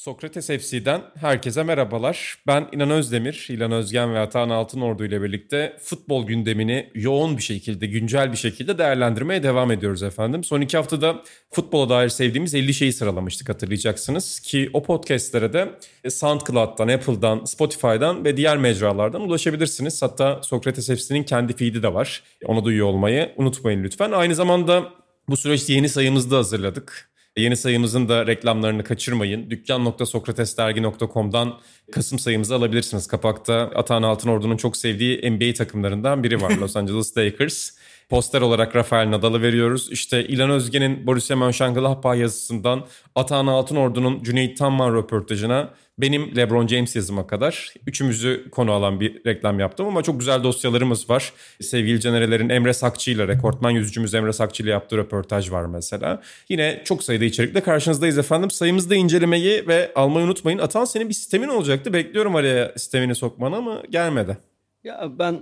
[0.00, 2.34] Sokrates FC'den herkese merhabalar.
[2.46, 7.86] Ben İnan Özdemir, İlan Özgen ve Atahan Altınordu ile birlikte futbol gündemini yoğun bir şekilde,
[7.86, 10.44] güncel bir şekilde değerlendirmeye devam ediyoruz efendim.
[10.44, 14.40] Son iki haftada futbola dair sevdiğimiz 50 şeyi sıralamıştık hatırlayacaksınız.
[14.40, 15.70] Ki o podcastlere de
[16.08, 20.02] SoundCloud'dan, Apple'dan, Spotify'dan ve diğer mecralardan ulaşabilirsiniz.
[20.02, 22.22] Hatta Sokrates FC'nin kendi feed'i de var.
[22.44, 24.12] Onu duyuyor olmayı unutmayın lütfen.
[24.12, 24.92] Aynı zamanda
[25.28, 27.09] bu süreçte yeni sayımızı da hazırladık.
[27.40, 29.50] Yeni sayımızın da reklamlarını kaçırmayın.
[29.50, 31.58] Dükkan.sokratesdergi.com'dan
[31.92, 33.06] Kasım sayımızı alabilirsiniz.
[33.06, 36.50] Kapakta Atahan Altınordu'nun çok sevdiği NBA takımlarından biri var.
[36.60, 37.70] Los Angeles Lakers.
[38.10, 39.88] Poster olarak Rafael Nadal'ı veriyoruz.
[39.92, 47.26] İşte İlan Özge'nin Borussia Mönchengladbach yazısından Atahan Altınordu'nun Cüneyt Tanman röportajına benim LeBron James yazıma
[47.26, 51.32] kadar üçümüzü konu alan bir reklam yaptım ama çok güzel dosyalarımız var.
[51.60, 56.22] Sevgili Canerelerin Emre Sakçı ile rekortman yüzücümüz Emre Sakçı ile yaptığı röportaj var mesela.
[56.48, 58.50] Yine çok sayıda içerikle karşınızdayız efendim.
[58.50, 60.58] Sayımızda incelemeyi ve almayı unutmayın.
[60.58, 61.92] Atan senin bir sistemin olacaktı.
[61.92, 64.38] Bekliyorum araya sistemini sokmanı ama gelmedi.
[64.84, 65.40] Ya ben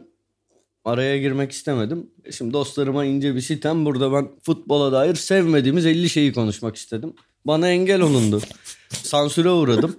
[0.88, 2.10] araya girmek istemedim.
[2.30, 3.84] Şimdi dostlarıma ince bir sitem.
[3.84, 7.14] Burada ben futbola dair sevmediğimiz 50 şeyi konuşmak istedim.
[7.44, 8.40] Bana engel olundu.
[8.88, 9.96] Sansüre uğradım.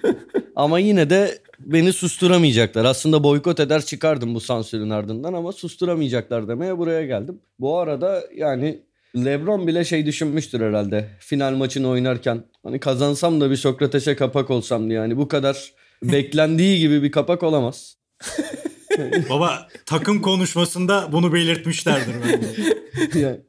[0.55, 2.85] Ama yine de beni susturamayacaklar.
[2.85, 7.41] Aslında boykot eder çıkardım bu sansürün ardından ama susturamayacaklar demeye buraya geldim.
[7.59, 8.79] Bu arada yani
[9.15, 11.09] Lebron bile şey düşünmüştür herhalde.
[11.19, 14.99] Final maçını oynarken hani kazansam da bir Sokrates'e kapak olsam diye.
[14.99, 17.97] Yani bu kadar beklendiği gibi bir kapak olamaz.
[19.29, 23.19] Baba takım konuşmasında bunu belirtmişlerdir bence.
[23.19, 23.39] yani,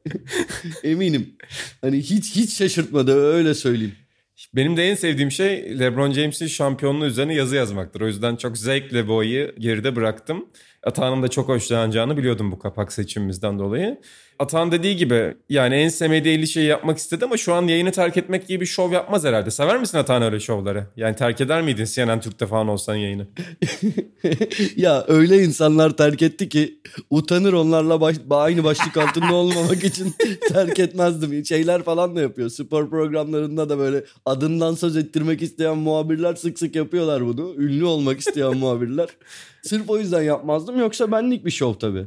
[0.82, 1.36] eminim.
[1.80, 3.94] Hani hiç hiç şaşırtmadı öyle söyleyeyim.
[4.54, 8.00] Benim de en sevdiğim şey LeBron James'in şampiyonluğu üzerine yazı yazmaktır.
[8.00, 10.46] O yüzden çok zevkle bu ayı geride bıraktım.
[10.82, 14.00] Atağan'ın da çok hoşlanacağını biliyordum bu kapak seçimimizden dolayı.
[14.40, 18.16] Atan dediği gibi yani en sevmediği 50 şeyi yapmak istedi ama şu an yayını terk
[18.16, 19.50] etmek gibi bir şov yapmaz herhalde.
[19.50, 20.86] Sever misin Atan öyle şovları?
[20.96, 23.26] Yani terk eder miydin CNN Türk'te falan olsan yayını?
[24.76, 26.80] ya öyle insanlar terk etti ki
[27.10, 30.14] utanır onlarla baş, aynı başlık altında olmamak için
[30.48, 31.44] terk etmezdim.
[31.44, 32.50] Şeyler falan da yapıyor.
[32.50, 37.54] Spor programlarında da böyle adından söz ettirmek isteyen muhabirler sık sık yapıyorlar bunu.
[37.56, 39.08] Ünlü olmak isteyen muhabirler.
[39.62, 42.06] Sırf o yüzden yapmazdım yoksa benlik bir şov tabii.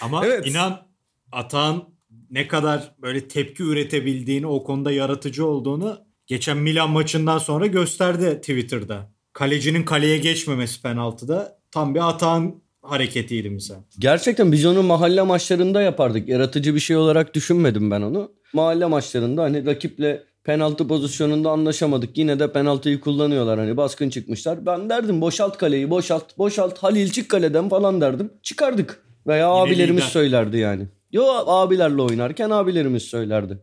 [0.00, 0.46] Ama evet.
[0.46, 0.93] inan
[1.34, 1.84] Atan
[2.30, 9.10] ne kadar böyle tepki üretebildiğini, o konuda yaratıcı olduğunu geçen Milan maçından sonra gösterdi Twitter'da.
[9.32, 13.76] Kalecinin kaleye geçmemesi penaltıda tam bir Atan hareketiydi misal.
[13.98, 16.28] Gerçekten biz onu mahalle maçlarında yapardık.
[16.28, 18.32] Yaratıcı bir şey olarak düşünmedim ben onu.
[18.52, 22.18] Mahalle maçlarında hani rakiple penaltı pozisyonunda anlaşamadık.
[22.18, 24.66] Yine de penaltıyı kullanıyorlar hani baskın çıkmışlar.
[24.66, 28.30] Ben derdim boşalt kaleyi boşalt boşalt Halil çık kaleden falan derdim.
[28.42, 29.04] Çıkardık.
[29.26, 30.10] Veya Yine abilerimiz lider.
[30.10, 30.88] söylerdi yani.
[31.14, 33.58] Yo abilerle oynarken abilerimiz söylerdi.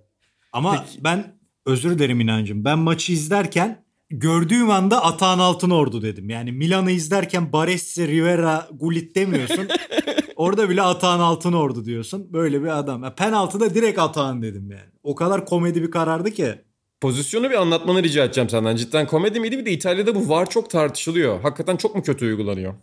[0.53, 1.03] Ama Peki.
[1.03, 2.65] ben özür dilerim inancım.
[2.65, 6.29] Ben maçı izlerken gördüğüm anda Atahan Altınordu dedim.
[6.29, 9.67] Yani Milan'ı izlerken Baresi, Rivera, Gullit demiyorsun.
[10.35, 12.33] Orada bile Atahan Altınordu diyorsun.
[12.33, 13.03] Böyle bir adam.
[13.03, 14.91] Ya penaltıda direkt Atahan dedim yani.
[15.03, 16.55] O kadar komedi bir karardı ki.
[17.01, 18.75] Pozisyonu bir anlatmanı rica edeceğim senden.
[18.75, 19.57] Cidden komedi miydi?
[19.57, 21.41] Bir de İtalya'da bu var çok tartışılıyor.
[21.41, 22.73] Hakikaten çok mu kötü uygulanıyor?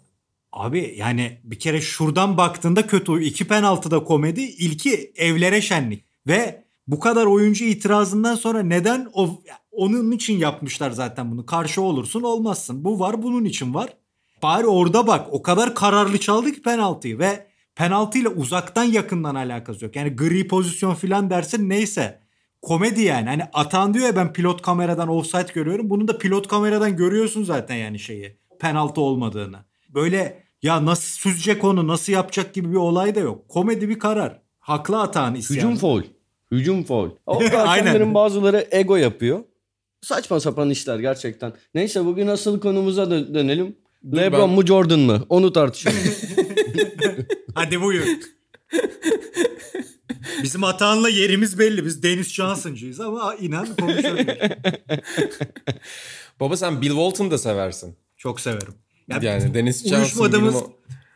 [0.52, 3.22] Abi yani bir kere şuradan baktığında kötü.
[3.22, 6.04] iki penaltıda komedi, ilki evlere şenlik.
[6.26, 11.46] Ve bu kadar oyuncu itirazından sonra neden o onun için yapmışlar zaten bunu.
[11.46, 12.84] Karşı olursun olmazsın.
[12.84, 13.96] Bu var bunun için var.
[14.42, 19.96] Bari orada bak o kadar kararlı çaldı ki penaltıyı ve penaltıyla uzaktan yakından alakası yok.
[19.96, 22.20] Yani gri pozisyon filan dersin neyse.
[22.62, 23.28] Komedi yani.
[23.28, 25.90] Hani atan diyor ya ben pilot kameradan offside görüyorum.
[25.90, 28.38] Bunu da pilot kameradan görüyorsun zaten yani şeyi.
[28.60, 29.67] Penaltı olmadığını.
[29.88, 33.48] Böyle ya nasıl süzecek onu nasıl yapacak gibi bir olay da yok.
[33.48, 34.42] Komedi bir karar.
[34.58, 35.56] Haklı atan isyan.
[35.56, 36.02] Hücum foul.
[36.50, 37.10] Hücum foul.
[37.26, 39.44] Hakemlerin bazıları ego yapıyor.
[40.02, 41.52] Saçma sapan işler gerçekten.
[41.74, 43.76] Neyse bugün asıl konumuza dönelim.
[44.10, 44.54] Dur LeBron ben...
[44.54, 45.24] mu Jordan mı?
[45.28, 45.98] Onu tartışalım.
[47.54, 48.06] Hadi buyur.
[50.42, 51.84] Bizim Atahan'la yerimiz belli.
[51.84, 54.26] Biz Deniz Johnson'cıyız ama inan konuşuyoruz.
[56.40, 57.96] Baba sen Bill Walton da seversin.
[58.16, 58.74] Çok severim.
[59.08, 60.62] Yani, yani Deniz Johnson uyuşmadığımız,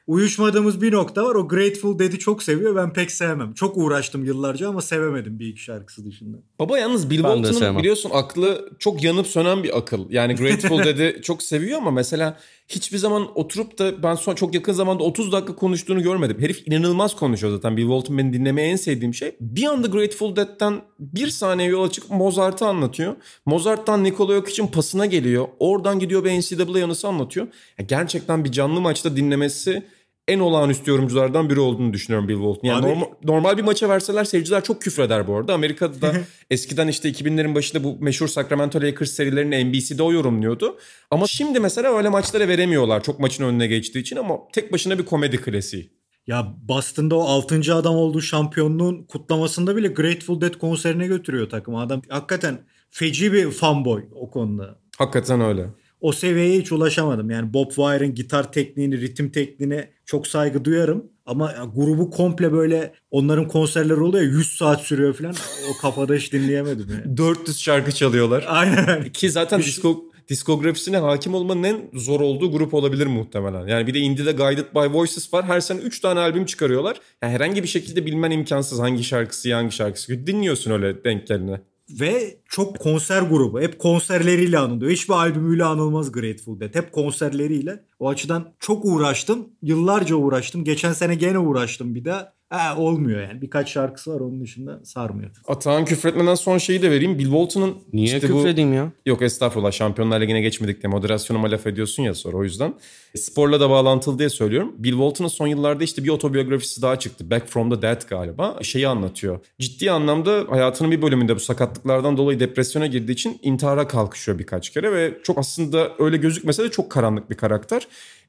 [0.06, 1.34] uyuşmadığımız bir nokta var.
[1.34, 2.76] O Grateful Dead'i çok seviyor.
[2.76, 3.54] Ben pek sevmem.
[3.54, 6.36] Çok uğraştım yıllarca ama sevemedim bir iki şarkısı dışında.
[6.58, 10.10] Baba yalnız Bill Walton'ın biliyorsun aklı çok yanıp sönen bir akıl.
[10.10, 12.38] Yani Grateful Dead'i çok seviyor ama mesela
[12.76, 16.36] hiçbir zaman oturup da ben son çok yakın zamanda 30 dakika konuştuğunu görmedim.
[16.40, 17.76] Herif inanılmaz konuşuyor zaten.
[17.76, 19.36] Bill Walton beni dinlemeye en sevdiğim şey.
[19.40, 23.16] Bir anda Grateful Dead'ten bir saniye yola çıkıp Mozart'ı anlatıyor.
[23.46, 25.48] Mozart'tan Nikola Jokic'in pasına geliyor.
[25.58, 27.46] Oradan gidiyor bir NCAA anısı anlatıyor.
[27.78, 29.82] Ya gerçekten bir canlı maçta dinlemesi
[30.32, 32.68] en olağanüstü yorumculardan biri olduğunu düşünüyorum Bill Walton.
[32.68, 35.54] Yani Abi- normal, normal bir maça verseler seyirciler çok küfreder bu arada.
[35.54, 36.12] Amerika'da da
[36.50, 40.78] eskiden işte 2000'lerin başında bu meşhur Sacramento Lakers serilerini NBC'de o yorumluyordu.
[41.10, 45.04] Ama şimdi mesela öyle maçlara veremiyorlar çok maçın önüne geçtiği için ama tek başına bir
[45.04, 45.90] komedi klasiği.
[46.26, 47.74] Ya Boston'da o 6.
[47.74, 51.74] adam olduğu şampiyonluğun kutlamasında bile Grateful Dead konserine götürüyor takım.
[51.76, 52.58] Adam hakikaten
[52.90, 54.78] feci bir fanboy o konuda.
[54.98, 55.66] Hakikaten öyle.
[56.02, 57.30] O seviyeye hiç ulaşamadım.
[57.30, 61.04] Yani Bob Wire'ın gitar tekniğini, ritim tekniğine çok saygı duyarım.
[61.26, 65.34] Ama grubu komple böyle onların konserleri oluyor ya 100 saat sürüyor falan.
[65.70, 67.16] O kafada hiç dinleyemedim yani.
[67.16, 68.44] 400 şarkı çalıyorlar.
[68.48, 69.04] Aynen.
[69.12, 73.66] Ki zaten disko, diskografisine hakim olmanın en zor olduğu grup olabilir muhtemelen.
[73.66, 75.44] Yani bir de Indie'de Guided by Voices var.
[75.44, 76.96] Her sene 3 tane albüm çıkarıyorlar.
[77.22, 80.26] Yani herhangi bir şekilde bilmen imkansız hangi şarkısı hangi şarkısı.
[80.26, 81.60] Dinliyorsun öyle denk gelene.
[82.00, 83.60] Ve çok konser grubu.
[83.60, 84.90] Hep konserleriyle anılıyor.
[84.90, 86.74] Hiçbir albümüyle anılmaz Grateful Dead.
[86.74, 87.84] Hep konserleriyle.
[87.98, 89.48] O açıdan çok uğraştım.
[89.62, 90.64] Yıllarca uğraştım.
[90.64, 92.32] Geçen sene gene uğraştım bir daha.
[92.52, 93.42] Ha, olmuyor yani.
[93.42, 95.30] Birkaç şarkısı var onun dışında sarmıyor.
[95.48, 97.18] Atağın küfretmeden son şeyi de vereyim.
[97.18, 98.92] Bill Walton'ın Niye işte bu- küfredeyim ya?
[99.06, 102.74] Yok estağfurullah Şampiyonlar Ligi'ne geçmedik diye moderasyonuma laf ediyorsun ya sonra o yüzden.
[103.16, 104.72] Sporla da bağlantılı diye söylüyorum.
[104.78, 107.30] Bill Walton'ın son yıllarda işte bir otobiyografisi daha çıktı.
[107.30, 108.58] Back from the Dead galiba.
[108.62, 109.40] Şeyi anlatıyor.
[109.60, 114.92] Ciddi anlamda hayatının bir bölümünde bu sakatlıklardan dolayı depresyona girdiği için intihara kalkışıyor birkaç kere
[114.92, 117.86] ve çok aslında öyle gözükmese de çok karanlık bir karakter.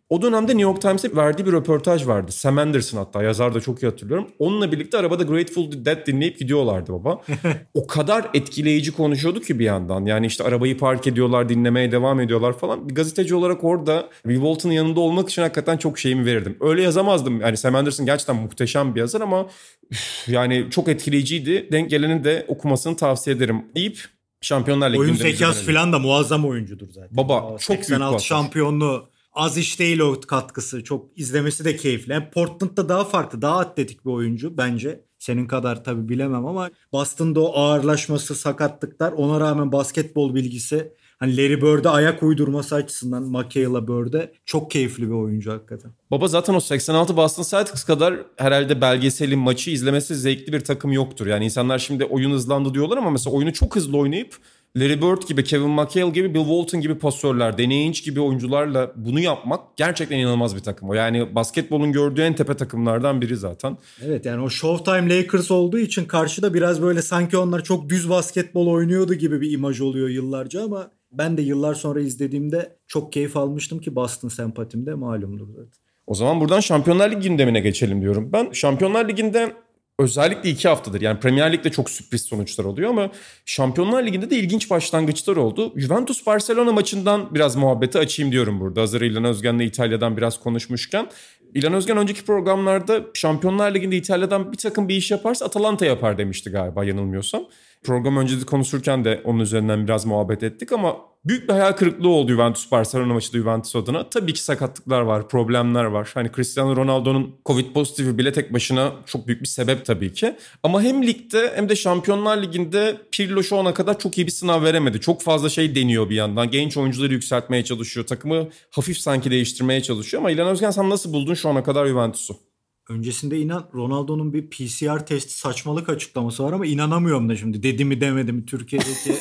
[0.09, 2.31] O dönemde New York Times'e verdiği bir röportaj vardı.
[2.31, 4.27] Sam Anderson hatta yazar da çok iyi hatırlıyorum.
[4.39, 7.21] Onunla birlikte arabada Grateful Dead dinleyip gidiyorlardı baba.
[7.73, 10.05] o kadar etkileyici konuşuyordu ki bir yandan.
[10.05, 12.89] Yani işte arabayı park ediyorlar, dinlemeye devam ediyorlar falan.
[12.89, 16.57] Bir gazeteci olarak orada Walton'ın yanında olmak için hakikaten çok şeyimi verirdim.
[16.61, 17.41] Öyle yazamazdım.
[17.41, 19.47] Yani Sam Anderson gerçekten muhteşem bir yazar ama
[19.91, 21.69] üf, yani çok etkileyiciydi.
[21.71, 23.99] Denk gelenin de okumasını tavsiye ederim deyip
[24.41, 27.17] Şampiyonlar Ligi Oyun zekası falan da muazzam oyuncudur zaten.
[27.17, 28.25] Baba, O çok büyük 86 pasör.
[28.25, 30.83] şampiyonluğu az iş değil o katkısı.
[30.83, 32.13] Çok izlemesi de keyifli.
[32.13, 35.05] Yani Portland'da daha farklı, daha atletik bir oyuncu bence.
[35.19, 41.61] Senin kadar tabii bilemem ama Boston'da o ağırlaşması, sakatlıklar ona rağmen basketbol bilgisi hani Larry
[41.61, 45.91] Bird'e ayak uydurması açısından McHale'la Bird'e çok keyifli bir oyuncu hakikaten.
[46.11, 51.27] Baba zaten o 86 Boston Celtics kadar herhalde belgeselin maçı izlemesi zevkli bir takım yoktur.
[51.27, 54.37] Yani insanlar şimdi oyun hızlandı diyorlar ama mesela oyunu çok hızlı oynayıp
[54.77, 59.19] Larry Bird gibi, Kevin McHale gibi, Bill Walton gibi pasörler, Danny Ainge gibi oyuncularla bunu
[59.19, 60.89] yapmak gerçekten inanılmaz bir takım.
[60.89, 63.77] O yani basketbolun gördüğü en tepe takımlardan biri zaten.
[64.05, 68.67] Evet yani o Showtime Lakers olduğu için karşıda biraz böyle sanki onlar çok düz basketbol
[68.67, 73.79] oynuyordu gibi bir imaj oluyor yıllarca ama ben de yıllar sonra izlediğimde çok keyif almıştım
[73.79, 75.83] ki Boston sempatim de malumdur zaten.
[76.07, 78.29] O zaman buradan Şampiyonlar Ligi gündemine geçelim diyorum.
[78.33, 79.53] Ben Şampiyonlar Ligi'nde
[79.99, 83.11] özellikle iki haftadır yani Premier Lig'de çok sürpriz sonuçlar oluyor ama
[83.45, 85.73] Şampiyonlar Ligi'nde de ilginç başlangıçlar oldu.
[85.79, 88.81] Juventus Barcelona maçından biraz muhabbeti açayım diyorum burada.
[88.81, 91.07] Hazır İlhan Özgen'le İtalya'dan biraz konuşmuşken.
[91.53, 96.49] İlhan Özgen önceki programlarda Şampiyonlar Ligi'nde İtalya'dan bir takım bir iş yaparsa Atalanta yapar demişti
[96.49, 97.45] galiba yanılmıyorsam.
[97.83, 100.95] Program öncesi konuşurken de onun üzerinden biraz muhabbet ettik ama
[101.25, 104.09] büyük bir hayal kırıklığı oldu Juventus Barcelona maçı da Juventus adına.
[104.09, 106.11] Tabii ki sakatlıklar var, problemler var.
[106.13, 110.35] Hani Cristiano Ronaldo'nun Covid pozitifi bile tek başına çok büyük bir sebep tabii ki.
[110.63, 114.63] Ama hem ligde hem de Şampiyonlar Ligi'nde Pirlo şu ana kadar çok iyi bir sınav
[114.63, 115.01] veremedi.
[115.01, 116.51] Çok fazla şey deniyor bir yandan.
[116.51, 118.05] Genç oyuncuları yükseltmeye çalışıyor.
[118.05, 120.21] Takımı hafif sanki değiştirmeye çalışıyor.
[120.21, 122.52] Ama İlhan Özgen sen nasıl buldun şu ana kadar Juventus'u?
[122.89, 127.63] Öncesinde inan Ronaldo'nun bir PCR testi saçmalık açıklaması var ama inanamıyorum da şimdi.
[127.63, 129.13] Dedi mi demedi mi Türkiye'deki.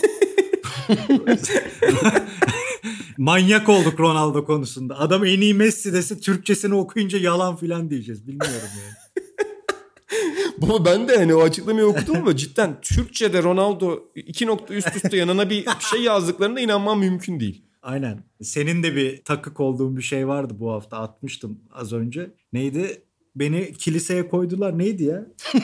[3.19, 4.99] Manyak olduk Ronaldo konusunda.
[4.99, 8.27] Adam en iyi Messi dese Türkçesini okuyunca yalan filan diyeceğiz.
[8.27, 9.27] Bilmiyorum yani.
[10.59, 15.17] Baba ben de hani o açıklamayı okudum ama cidden Türkçe'de Ronaldo iki nokta üst üste
[15.17, 17.65] yanına bir şey yazdıklarına inanmam mümkün değil.
[17.83, 18.25] Aynen.
[18.43, 20.99] Senin de bir takık olduğun bir şey vardı bu hafta.
[20.99, 22.31] Atmıştım az önce.
[22.53, 23.03] Neydi?
[23.37, 24.79] Beni kiliseye koydular.
[24.79, 25.27] Neydi ya?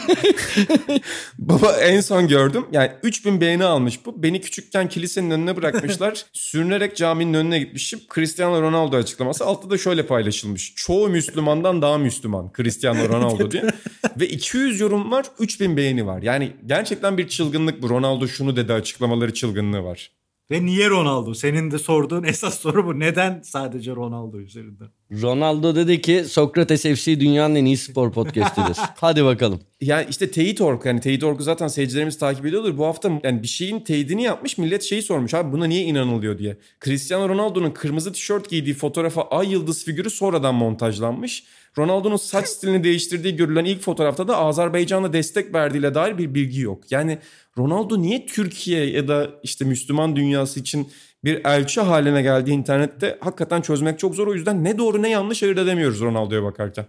[1.38, 2.66] Baba en son gördüm.
[2.72, 4.22] Yani 3000 beğeni almış bu.
[4.22, 6.26] Beni küçükken kilisenin önüne bırakmışlar.
[6.32, 8.00] Sürünerek caminin önüne gitmişim.
[8.14, 9.44] Cristiano Ronaldo açıklaması.
[9.44, 10.72] Altta da şöyle paylaşılmış.
[10.76, 13.64] Çoğu Müslümandan daha Müslüman Cristiano Ronaldo diye.
[14.20, 16.22] Ve 200 yorum var 3000 beğeni var.
[16.22, 17.88] Yani gerçekten bir çılgınlık bu.
[17.88, 20.10] Ronaldo şunu dedi açıklamaları çılgınlığı var.
[20.50, 21.34] Ve niye Ronaldo?
[21.34, 23.00] Senin de sorduğun esas soru bu.
[23.00, 24.88] Neden sadece Ronaldo üzerinden?
[25.12, 28.76] Ronaldo dedi ki Sokrates FC dünyanın en iyi spor podcastidir.
[28.96, 29.60] Hadi bakalım.
[29.80, 32.78] Ya işte teyit org yani teyit orgu zaten seyircilerimiz takip ediyordur.
[32.78, 36.56] Bu hafta yani bir şeyin teyidini yapmış millet şeyi sormuş abi buna niye inanılıyor diye.
[36.84, 41.44] Cristiano Ronaldo'nun kırmızı tişört giydiği fotoğrafa ay yıldız figürü sonradan montajlanmış.
[41.78, 46.84] Ronaldo'nun saç stilini değiştirdiği görülen ilk fotoğrafta da Azerbaycan'a destek verdiğiyle dair bir bilgi yok.
[46.90, 47.18] Yani
[47.58, 50.88] Ronaldo niye Türkiye ya da işte Müslüman dünyası için
[51.24, 54.26] bir elçi haline geldiği internette hakikaten çözmek çok zor.
[54.26, 56.86] O yüzden ne doğru ne yanlış ayırt edemiyoruz Ronaldo'ya bakarken.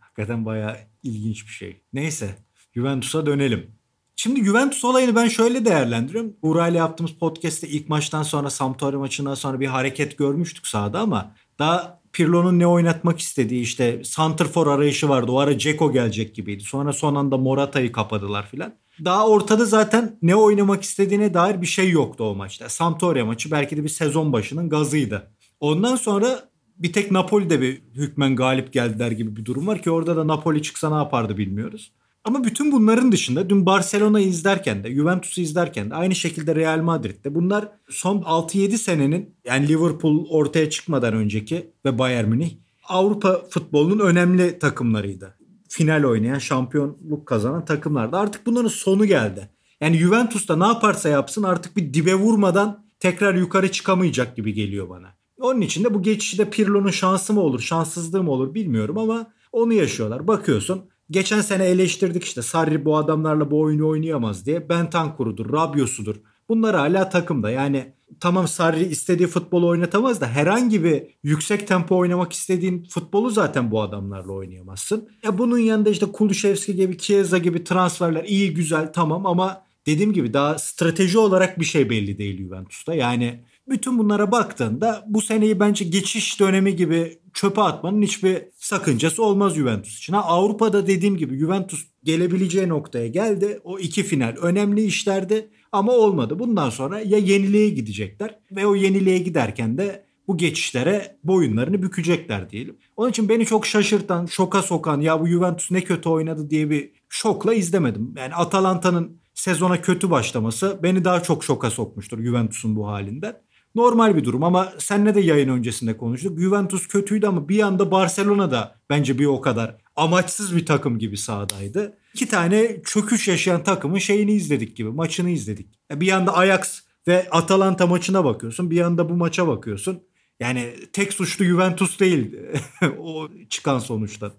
[0.00, 1.82] Hakikaten bayağı ilginç bir şey.
[1.92, 2.34] Neyse
[2.74, 3.70] Juventus'a dönelim.
[4.16, 6.36] Şimdi Juventus olayını ben şöyle değerlendiriyorum.
[6.42, 11.34] Buğra ile yaptığımız podcast'te ilk maçtan sonra Sampdoria maçından sonra bir hareket görmüştük sahada ama
[11.58, 15.32] daha Pirlo'nun ne oynatmak istediği işte Santrfor arayışı vardı.
[15.32, 16.62] O ara Ceko gelecek gibiydi.
[16.62, 18.74] Sonra son anda Morata'yı kapadılar filan.
[19.04, 22.68] Daha ortada zaten ne oynamak istediğine dair bir şey yoktu o maçta.
[22.68, 25.30] Sampdoria maçı belki de bir sezon başının gazıydı.
[25.60, 30.16] Ondan sonra bir tek Napoli'de bir hükmen galip geldiler gibi bir durum var ki orada
[30.16, 31.92] da Napoli çıksa ne yapardı bilmiyoruz.
[32.24, 37.34] Ama bütün bunların dışında dün Barcelona'yı izlerken de Juventus'u izlerken de aynı şekilde Real Madrid'de
[37.34, 42.50] bunlar son 6-7 senenin yani Liverpool ortaya çıkmadan önceki ve Bayern Münih
[42.88, 45.34] Avrupa futbolunun önemli takımlarıydı.
[45.68, 48.16] Final oynayan, şampiyonluk kazanan takımlardı.
[48.16, 49.50] Artık bunların sonu geldi.
[49.80, 54.88] Yani Juventus da ne yaparsa yapsın artık bir dibe vurmadan tekrar yukarı çıkamayacak gibi geliyor
[54.88, 55.08] bana.
[55.40, 59.72] Onun için de bu geçişte Pirlo'nun şansı mı olur, şanssızlığı mı olur bilmiyorum ama onu
[59.72, 60.28] yaşıyorlar.
[60.28, 64.68] Bakıyorsun geçen sene eleştirdik işte Sarri bu adamlarla bu oyunu oynayamaz diye.
[64.68, 66.16] Bentancur'udur, Rabiot'sudur.
[66.48, 67.50] Bunlar hala takımda.
[67.50, 73.70] Yani tamam Sarri istediği futbolu oynatamaz da herhangi bir yüksek tempo oynamak istediğin futbolu zaten
[73.70, 75.08] bu adamlarla oynayamazsın.
[75.22, 80.32] Ya bunun yanında işte Kulüşevski gibi, Chiesa gibi transferler iyi güzel tamam ama dediğim gibi
[80.32, 82.94] daha strateji olarak bir şey belli değil Juventus'ta.
[82.94, 89.54] Yani bütün bunlara baktığında bu seneyi bence geçiş dönemi gibi çöpe atmanın hiçbir sakıncası olmaz
[89.54, 90.12] Juventus için.
[90.12, 93.60] Ha, Avrupa'da dediğim gibi Juventus gelebileceği noktaya geldi.
[93.64, 96.38] O iki final önemli işlerdi ama olmadı.
[96.38, 102.76] Bundan sonra ya yeniliğe gidecekler ve o yeniliğe giderken de bu geçişlere boyunlarını bükecekler diyelim.
[102.96, 106.90] Onun için beni çok şaşırtan, şoka sokan ya bu Juventus ne kötü oynadı diye bir
[107.08, 108.14] şokla izlemedim.
[108.16, 113.36] Yani Atalanta'nın sezona kötü başlaması beni daha çok şoka sokmuştur Juventus'un bu halinden
[113.74, 116.38] normal bir durum ama senle de yayın öncesinde konuştuk.
[116.40, 121.16] Juventus kötüydü ama bir anda Barcelona da bence bir o kadar amaçsız bir takım gibi
[121.16, 121.98] sahadaydı.
[122.14, 125.68] İki tane çöküş yaşayan takımın şeyini izledik gibi, maçını izledik.
[125.92, 130.02] Bir yanda Ajax ve Atalanta maçına bakıyorsun, bir yanda bu maça bakıyorsun.
[130.40, 132.36] Yani tek suçlu Juventus değil
[132.98, 134.32] o çıkan sonuçta.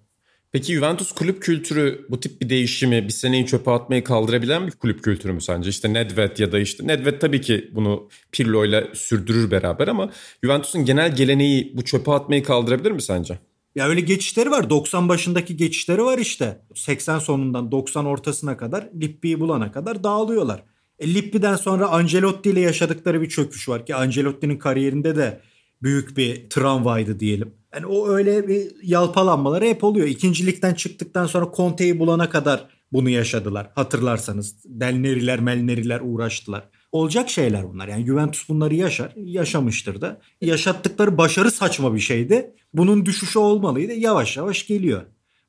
[0.55, 5.03] Peki Juventus kulüp kültürü bu tip bir değişimi bir seneyi çöpe atmayı kaldırabilen bir kulüp
[5.03, 5.69] kültürü mü sence?
[5.69, 10.11] İşte Nedved ya da işte Nedved tabii ki bunu Pirlo ile sürdürür beraber ama
[10.43, 13.39] Juventus'un genel geleneği bu çöpe atmayı kaldırabilir mi sence?
[13.75, 14.69] Ya öyle geçişleri var.
[14.69, 16.61] 90 başındaki geçişleri var işte.
[16.75, 20.63] 80 sonundan 90 ortasına kadar Lippi'yi bulana kadar dağılıyorlar.
[20.99, 25.41] E, Lippi'den sonra Ancelotti ile yaşadıkları bir çöküş var ki Ancelotti'nin kariyerinde de
[25.83, 27.53] büyük bir tramvaydı diyelim.
[27.75, 30.07] Yani o öyle bir yalpalanmaları hep oluyor.
[30.07, 33.71] İkincilikten çıktıktan sonra Conte'yi bulana kadar bunu yaşadılar.
[33.75, 36.69] Hatırlarsanız Delneriler, Melneriler uğraştılar.
[36.91, 37.87] Olacak şeyler bunlar.
[37.87, 39.13] Yani Juventus bunları yaşar.
[39.15, 40.21] Yaşamıştır da.
[40.41, 42.55] Yaşattıkları başarı saçma bir şeydi.
[42.73, 43.93] Bunun düşüşü olmalıydı.
[43.93, 45.01] Yavaş yavaş geliyor.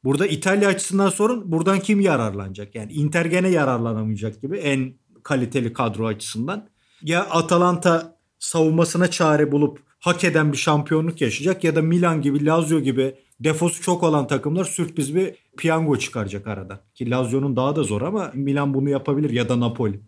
[0.04, 2.74] Burada İtalya açısından sorun buradan kim yararlanacak?
[2.74, 6.68] Yani Inter gene yararlanamayacak gibi en kaliteli kadro açısından.
[7.02, 12.80] Ya Atalanta savunmasına çare bulup hak eden bir şampiyonluk yaşayacak ya da Milan gibi Lazio
[12.80, 16.84] gibi defosu çok olan takımlar sürpriz bir piyango çıkaracak arada.
[16.94, 20.00] Ki Lazio'nun daha da zor ama Milan bunu yapabilir ya da Napoli.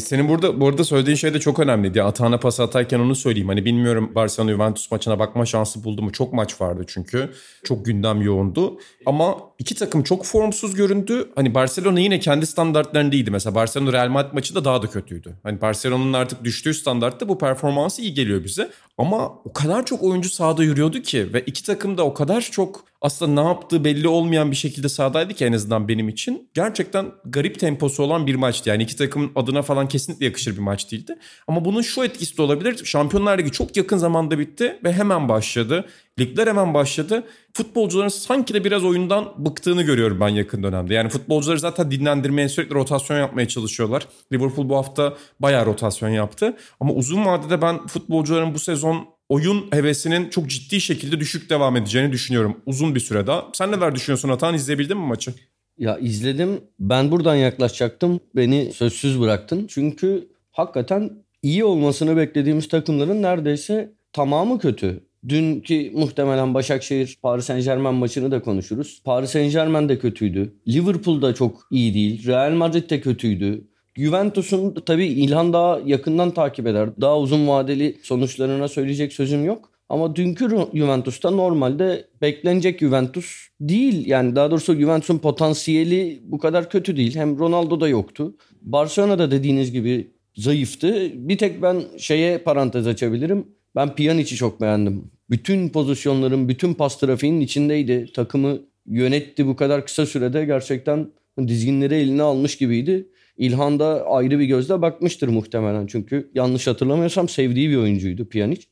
[0.00, 2.02] Senin burada bu arada söylediğin şey de çok önemliydi.
[2.02, 3.48] Atağına pas atarken onu söyleyeyim.
[3.48, 6.12] Hani bilmiyorum Barcelona Juventus maçına bakma şansı buldu mu?
[6.12, 7.30] Çok maç vardı çünkü.
[7.64, 8.78] Çok gündem yoğundu.
[9.06, 11.28] Ama iki takım çok formsuz göründü.
[11.34, 13.30] Hani Barcelona yine kendi standartlarındaydı.
[13.30, 15.34] Mesela Barcelona Real Madrid maçı da daha da kötüydü.
[15.42, 18.70] Hani Barcelona'nın artık düştüğü standartta bu performansı iyi geliyor bize.
[18.98, 22.84] Ama o kadar çok oyuncu sahada yürüyordu ki ve iki takım da o kadar çok
[23.00, 26.50] aslında ne yaptığı belli olmayan bir şekilde sahadaydı ki en azından benim için.
[26.54, 28.68] Gerçekten garip temposu olan bir maçtı.
[28.68, 31.18] Yani iki takımın adına falan kesinlikle yakışır bir maç değildi.
[31.48, 32.84] Ama bunun şu etkisi de olabilir.
[32.84, 35.84] Şampiyonlar Ligi çok yakın zamanda bitti ve hemen başladı.
[36.18, 37.24] Ligler hemen başladı.
[37.52, 40.94] Futbolcuların sanki de biraz oyundan bıktığını görüyorum ben yakın dönemde.
[40.94, 44.08] Yani futbolcuları zaten dinlendirmeye sürekli rotasyon yapmaya çalışıyorlar.
[44.32, 46.56] Liverpool bu hafta bayağı rotasyon yaptı.
[46.80, 52.12] Ama uzun vadede ben futbolcuların bu sezon oyun hevesinin çok ciddi şekilde düşük devam edeceğini
[52.12, 53.48] düşünüyorum uzun bir süre daha.
[53.52, 54.54] Sen neler düşünüyorsun Atan?
[54.54, 55.34] İzleyebildin mi maçı?
[55.78, 56.60] Ya izledim.
[56.80, 58.20] Ben buradan yaklaşacaktım.
[58.36, 59.66] Beni sözsüz bıraktın.
[59.68, 61.10] Çünkü hakikaten
[61.42, 65.06] iyi olmasını beklediğimiz takımların neredeyse tamamı kötü.
[65.28, 69.00] Dünkü muhtemelen Başakşehir Paris Saint Germain maçını da konuşuruz.
[69.04, 70.54] Paris Saint Germain de kötüydü.
[70.68, 72.26] Liverpool da çok iyi değil.
[72.26, 73.64] Real Madrid de kötüydü.
[73.96, 76.88] Juventus'un tabii İlhan daha yakından takip eder.
[77.00, 79.70] Daha uzun vadeli sonuçlarına söyleyecek sözüm yok.
[79.88, 84.06] Ama dünkü Juventus'ta normalde beklenecek Juventus değil.
[84.06, 87.16] Yani daha doğrusu Juventus'un potansiyeli bu kadar kötü değil.
[87.16, 88.36] Hem Ronaldo da yoktu.
[88.62, 91.10] Barcelona'da dediğiniz gibi zayıftı.
[91.14, 93.46] Bir tek ben şeye parantez açabilirim.
[93.74, 95.10] Ben Pjanic'i çok beğendim.
[95.30, 98.12] Bütün pozisyonların, bütün pas trafiğinin içindeydi.
[98.14, 100.44] Takımı yönetti bu kadar kısa sürede.
[100.44, 101.08] Gerçekten
[101.46, 103.08] dizginleri eline almış gibiydi.
[103.38, 105.86] İlhan da ayrı bir gözle bakmıştır muhtemelen.
[105.86, 108.62] Çünkü yanlış hatırlamıyorsam sevdiği bir oyuncuydu Pjanic.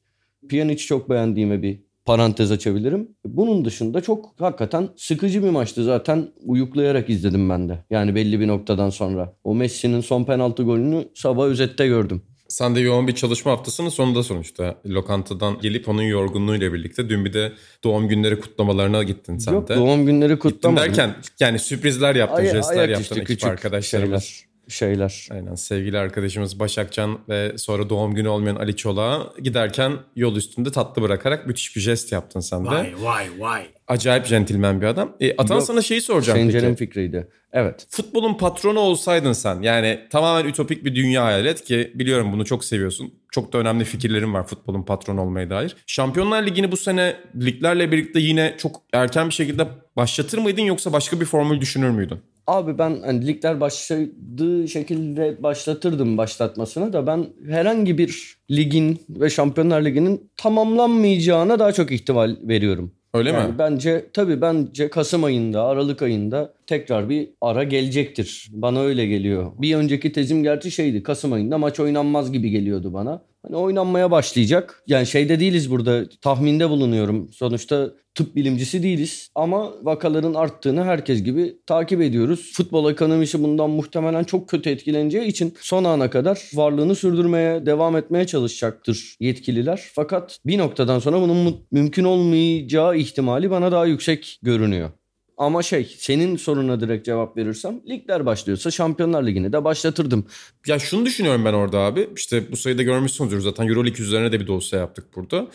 [0.49, 3.09] Pjanic'i çok beğendiğime bir parantez açabilirim.
[3.25, 7.85] Bunun dışında çok hakikaten sıkıcı bir maçtı zaten uyuklayarak izledim ben de.
[7.91, 9.37] Yani belli bir noktadan sonra.
[9.45, 12.23] O Messi'nin son penaltı golünü sabah özette gördüm.
[12.49, 14.75] Sen de yoğun bir çalışma haftasının sonunda sonuçta.
[14.87, 17.53] Lokantadan gelip onun yorgunluğuyla birlikte dün bir de
[17.85, 19.77] doğum günleri kutlamalarına gittin sen Yok, de.
[19.77, 20.85] doğum günleri kutlamadım.
[20.85, 24.25] Gittin derken yani sürprizler yaptın, Ay- jestler yaptın üstü ekip arkadaşlarımız.
[24.25, 24.54] şeyler.
[24.69, 25.29] Şeyler.
[25.31, 31.03] Aynen sevgili arkadaşımız Başakcan ve sonra doğum günü olmayan Ali Çolak'a giderken yol üstünde tatlı
[31.03, 32.71] bırakarak müthiş bir jest yaptın sen de.
[32.71, 33.67] Vay vay vay.
[33.89, 35.17] Acayip centilmen bir adam.
[35.21, 36.79] E, Atan Yok, sana şeyi soracağım Sencer'in peki.
[36.79, 37.29] fikriydi.
[37.53, 37.87] Evet.
[37.91, 42.65] Futbolun patronu olsaydın sen yani tamamen ütopik bir dünya hayal et ki biliyorum bunu çok
[42.65, 43.15] seviyorsun.
[43.31, 45.77] Çok da önemli fikirlerin var futbolun patronu olmaya dair.
[45.87, 49.67] Şampiyonlar Ligi'ni bu sene liglerle birlikte yine çok erken bir şekilde
[49.97, 52.19] başlatır mıydın yoksa başka bir formül düşünür müydün?
[52.47, 59.85] Abi ben hani ligler başladığı şekilde başlatırdım başlatmasını da ben herhangi bir ligin ve Şampiyonlar
[59.85, 62.93] Ligi'nin tamamlanmayacağına daha çok ihtimal veriyorum.
[63.15, 63.59] Öyle yani mi?
[63.59, 68.49] bence tabii bence Kasım ayında, Aralık ayında tekrar bir ara gelecektir.
[68.53, 69.53] Bana öyle geliyor.
[69.59, 71.03] Bir önceki tezim gerçi şeydi.
[71.03, 73.23] Kasım ayında maç oynanmaz gibi geliyordu bana.
[73.47, 74.83] Hani oynanmaya başlayacak.
[74.87, 76.05] Yani şeyde değiliz burada.
[76.21, 77.33] Tahminde bulunuyorum.
[77.33, 79.31] Sonuçta tıp bilimcisi değiliz.
[79.35, 82.53] Ama vakaların arttığını herkes gibi takip ediyoruz.
[82.55, 88.27] Futbol ekonomisi bundan muhtemelen çok kötü etkileneceği için son ana kadar varlığını sürdürmeye, devam etmeye
[88.27, 89.83] çalışacaktır yetkililer.
[89.93, 94.91] Fakat bir noktadan sonra bunun mümkün olmayacağı ihtimali bana daha yüksek görünüyor.
[95.37, 100.27] Ama şey senin soruna direkt cevap verirsem ligler başlıyorsa Şampiyonlar Ligi'ni de başlatırdım.
[100.67, 102.09] Ya şunu düşünüyorum ben orada abi.
[102.17, 105.49] İşte bu sayıda görmüşsünüzdür zaten Euroleague üzerine de bir dosya yaptık burada.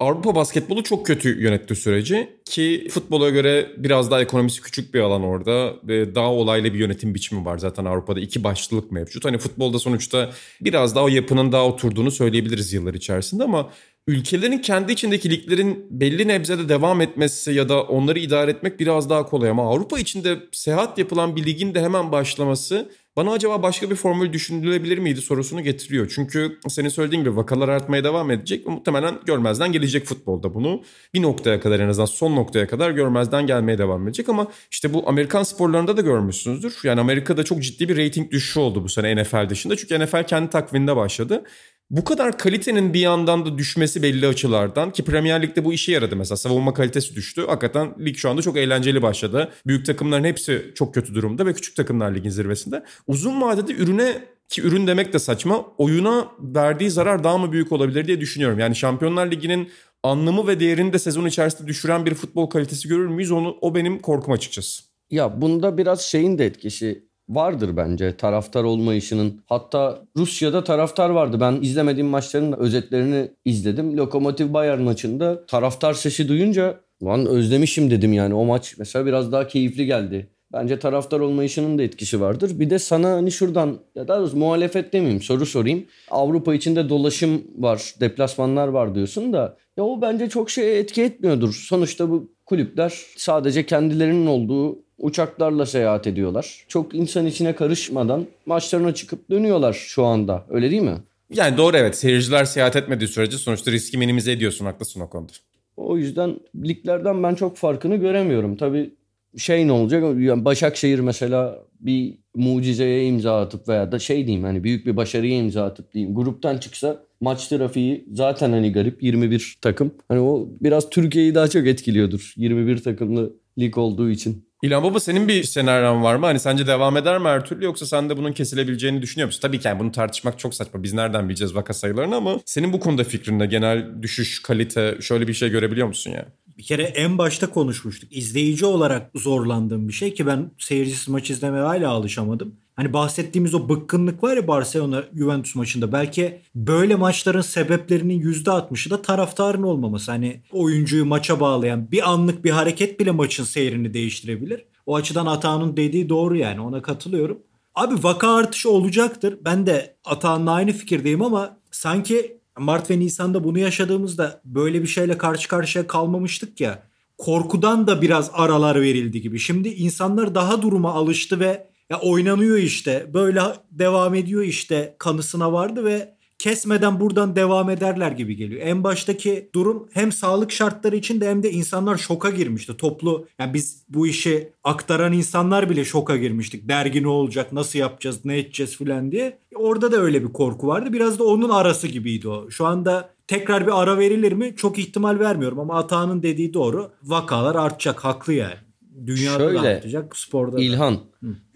[0.00, 5.22] Avrupa basketbolu çok kötü yönetti süreci ki futbola göre biraz daha ekonomisi küçük bir alan
[5.22, 9.24] orada ve daha olaylı bir yönetim biçimi var zaten Avrupa'da iki başlılık mevcut.
[9.24, 13.70] Hani futbolda sonuçta biraz daha o yapının daha oturduğunu söyleyebiliriz yıllar içerisinde ama
[14.08, 19.26] ülkelerin kendi içindeki liglerin belli nebzede devam etmesi ya da onları idare etmek biraz daha
[19.26, 23.94] kolay ama Avrupa içinde seyahat yapılan bir ligin de hemen başlaması bana acaba başka bir
[23.94, 26.12] formül düşünülebilir miydi sorusunu getiriyor.
[26.14, 30.82] Çünkü senin söylediğin gibi vakalar artmaya devam edecek ve muhtemelen görmezden gelecek futbolda bunu.
[31.14, 35.08] Bir noktaya kadar en azından son noktaya kadar görmezden gelmeye devam edecek ama işte bu
[35.08, 36.78] Amerikan sporlarında da görmüşsünüzdür.
[36.82, 39.76] Yani Amerika'da çok ciddi bir reyting düşüşü oldu bu sene NFL dışında.
[39.76, 41.44] Çünkü NFL kendi takviminde başladı.
[41.90, 46.16] Bu kadar kalitenin bir yandan da düşmesi belli açılardan ki Premier Lig'de bu işe yaradı
[46.16, 47.44] mesela savunma kalitesi düştü.
[47.46, 49.52] Hakikaten lig şu anda çok eğlenceli başladı.
[49.66, 52.84] Büyük takımların hepsi çok kötü durumda ve küçük takımlar ligin zirvesinde.
[53.06, 58.06] Uzun vadede ürüne ki ürün demek de saçma oyuna verdiği zarar daha mı büyük olabilir
[58.06, 58.58] diye düşünüyorum.
[58.58, 59.70] Yani Şampiyonlar Ligi'nin
[60.02, 63.30] anlamı ve değerini de sezon içerisinde düşüren bir futbol kalitesi görür müyüz?
[63.30, 64.82] Onu, o benim korkum açıkçası.
[65.10, 69.40] Ya bunda biraz şeyin de etkisi vardır bence taraftar olmayışının.
[69.46, 71.40] Hatta Rusya'da taraftar vardı.
[71.40, 73.96] Ben izlemediğim maçların özetlerini izledim.
[73.96, 78.34] Lokomotiv Bayern maçında taraftar sesi duyunca lan özlemişim dedim yani.
[78.34, 80.28] O maç mesela biraz daha keyifli geldi.
[80.52, 82.58] Bence taraftar olmayışının da etkisi vardır.
[82.58, 85.84] Bir de sana hani şuradan ya daha doğrusu muhalefet demeyeyim soru sorayım.
[86.10, 91.54] Avrupa içinde dolaşım var, deplasmanlar var diyorsun da ya o bence çok şeye etki etmiyordur.
[91.68, 96.64] Sonuçta bu kulüpler sadece kendilerinin olduğu uçaklarla seyahat ediyorlar.
[96.68, 100.44] Çok insan içine karışmadan maçlarına çıkıp dönüyorlar şu anda.
[100.50, 100.96] Öyle değil mi?
[101.30, 105.32] Yani doğru evet seyirciler seyahat etmediği sürece sonuçta riski minimize ediyorsun haklısın o konuda.
[105.76, 108.56] O yüzden liglerden ben çok farkını göremiyorum.
[108.56, 108.90] Tabii
[109.36, 110.02] şey ne olacak?
[110.18, 115.36] Yani Başakşehir mesela bir mucizeye imza atıp veya da şey diyeyim hani büyük bir başarıya
[115.36, 116.14] imza atıp diyeyim.
[116.14, 119.94] Gruptan çıksa maç trafiği zaten hani garip 21 takım.
[120.08, 122.32] Hani o biraz Türkiye'yi daha çok etkiliyordur.
[122.36, 124.44] 21 takımlı lig olduğu için.
[124.64, 126.26] İlhan Baba senin bir senaryon var mı?
[126.26, 129.40] Hani sence devam eder mi her yoksa sen de bunun kesilebileceğini düşünüyor musun?
[129.42, 130.82] Tabii ki yani bunu tartışmak çok saçma.
[130.82, 135.32] Biz nereden bileceğiz vaka sayılarını ama senin bu konuda fikrinde genel düşüş, kalite şöyle bir
[135.34, 136.26] şey görebiliyor musun yani?
[136.58, 138.16] Bir kere en başta konuşmuştuk.
[138.16, 142.54] İzleyici olarak zorlandığım bir şey ki ben seyircisiz maç izlemeye hala alışamadım.
[142.76, 145.92] Hani bahsettiğimiz o bıkkınlık var ya Barcelona Juventus maçında.
[145.92, 150.10] Belki böyle maçların sebeplerinin %60'ı da taraftarın olmaması.
[150.10, 154.64] Hani oyuncuyu maça bağlayan bir anlık bir hareket bile maçın seyrini değiştirebilir.
[154.86, 157.38] O açıdan Atağan'ın dediği doğru yani ona katılıyorum.
[157.74, 159.38] Abi vaka artışı olacaktır.
[159.44, 165.18] Ben de Atağan'la aynı fikirdeyim ama sanki Mart ve Nisan'da bunu yaşadığımızda böyle bir şeyle
[165.18, 166.82] karşı karşıya kalmamıştık ya.
[167.18, 169.38] Korkudan da biraz aralar verildi gibi.
[169.38, 173.10] Şimdi insanlar daha duruma alıştı ve ya oynanıyor işte.
[173.14, 173.40] Böyle
[173.70, 178.60] devam ediyor işte kanısına vardı ve kesmeden buradan devam ederler gibi geliyor.
[178.64, 182.76] En baştaki durum hem sağlık şartları içinde hem de insanlar şoka girmişti.
[182.76, 186.68] Toplu yani biz bu işi aktaran insanlar bile şoka girmiştik.
[186.68, 189.38] Dergi ne olacak, nasıl yapacağız, ne edeceğiz filan diye.
[189.54, 190.92] Orada da öyle bir korku vardı.
[190.92, 192.50] Biraz da onun arası gibiydi o.
[192.50, 194.54] Şu anda tekrar bir ara verilir mi?
[194.56, 196.90] Çok ihtimal vermiyorum ama Atağan'ın dediği doğru.
[197.02, 198.63] Vakalar artacak, haklı yani.
[199.06, 200.62] Dünyada Şöyle, da artacak, sporda da.
[200.62, 200.98] İlhan.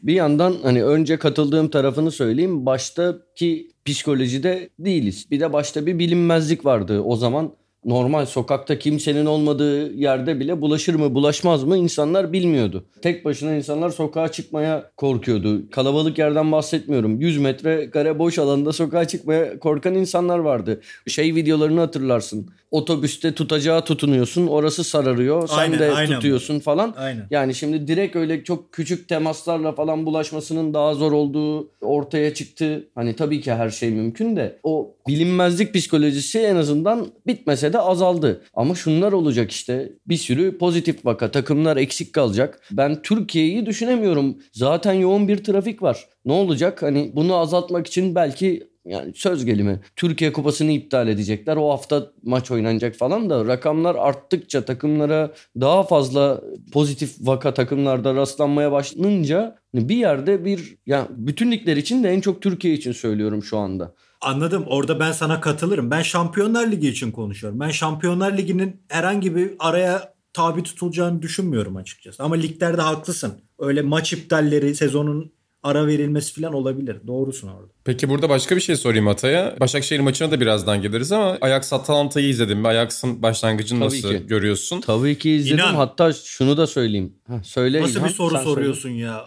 [0.03, 2.67] Bir yandan hani önce katıldığım tarafını söyleyeyim.
[2.67, 5.31] Baştaki psikolojide değiliz.
[5.31, 7.01] Bir de başta bir bilinmezlik vardı.
[7.01, 7.53] O zaman
[7.85, 12.85] normal sokakta kimsenin olmadığı yerde bile bulaşır mı bulaşmaz mı insanlar bilmiyordu.
[13.03, 15.71] Tek başına insanlar sokağa çıkmaya korkuyordu.
[15.71, 17.21] Kalabalık yerden bahsetmiyorum.
[17.21, 20.81] 100 metre kare boş alanda sokağa çıkmaya korkan insanlar vardı.
[21.07, 22.51] Şey videolarını hatırlarsın.
[22.71, 25.49] Otobüste tutacağı tutunuyorsun orası sararıyor.
[25.49, 26.15] Sen Aynen, de aynen.
[26.15, 26.95] tutuyorsun falan.
[26.97, 27.27] Aynen.
[27.31, 32.89] Yani şimdi direkt öyle çok küçük temaslarla falan bulaşmasının daha zor olduğu ortaya çıktı.
[32.95, 38.43] Hani tabii ki her şey mümkün de o bilinmezlik psikolojisi en azından bitmese de azaldı.
[38.55, 42.61] Ama şunlar olacak işte bir sürü pozitif vaka takımlar eksik kalacak.
[42.73, 44.37] Ben Türkiye'yi düşünemiyorum.
[44.53, 46.09] Zaten yoğun bir trafik var.
[46.25, 46.83] Ne olacak?
[46.83, 51.57] Hani bunu azaltmak için belki yani söz gelimi Türkiye Kupası'nı iptal edecekler.
[51.57, 56.41] O hafta maç oynanacak falan da rakamlar arttıkça takımlara daha fazla
[56.73, 62.43] pozitif vaka takımlarda rastlanmaya başlanınca bir yerde bir yani bütün ligler için de en çok
[62.43, 63.95] Türkiye için söylüyorum şu anda.
[64.21, 64.65] Anladım.
[64.67, 65.91] Orada ben sana katılırım.
[65.91, 67.61] Ben Şampiyonlar Ligi için konuşuyorum.
[67.61, 72.23] Ben Şampiyonlar Ligi'nin herhangi bir araya tabi tutulacağını düşünmüyorum açıkçası.
[72.23, 73.33] Ama liglerde haklısın.
[73.59, 76.97] Öyle maç iptalleri, sezonun ara verilmesi falan olabilir.
[77.07, 77.73] Doğrusun orada.
[77.85, 79.57] Peki burada başka bir şey sorayım Atay'a.
[79.61, 82.67] Başakşehir maçına da birazdan geliriz ama Ajax Atalanta'yı izledim.
[82.67, 84.27] Ajax'ın başlangıcını Tabii nasıl ki.
[84.27, 84.81] görüyorsun?
[84.81, 85.59] Tabii ki izledim.
[85.59, 85.75] İnan.
[85.75, 87.15] Hatta şunu da söyleyeyim.
[87.27, 88.55] Ha, söyle Nasıl İlhan, bir soru sen söyle.
[88.55, 89.25] soruyorsun ya?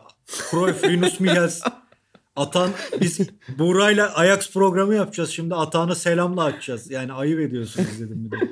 [0.51, 1.61] Cruyff, Linus Michels,
[2.35, 2.69] Atan
[3.01, 3.19] biz
[3.57, 5.29] Buğra'yla Ajax programı yapacağız.
[5.29, 6.91] Şimdi Atan'ı selamla açacağız.
[6.91, 8.51] Yani ayıp ediyorsunuz dedim bir de.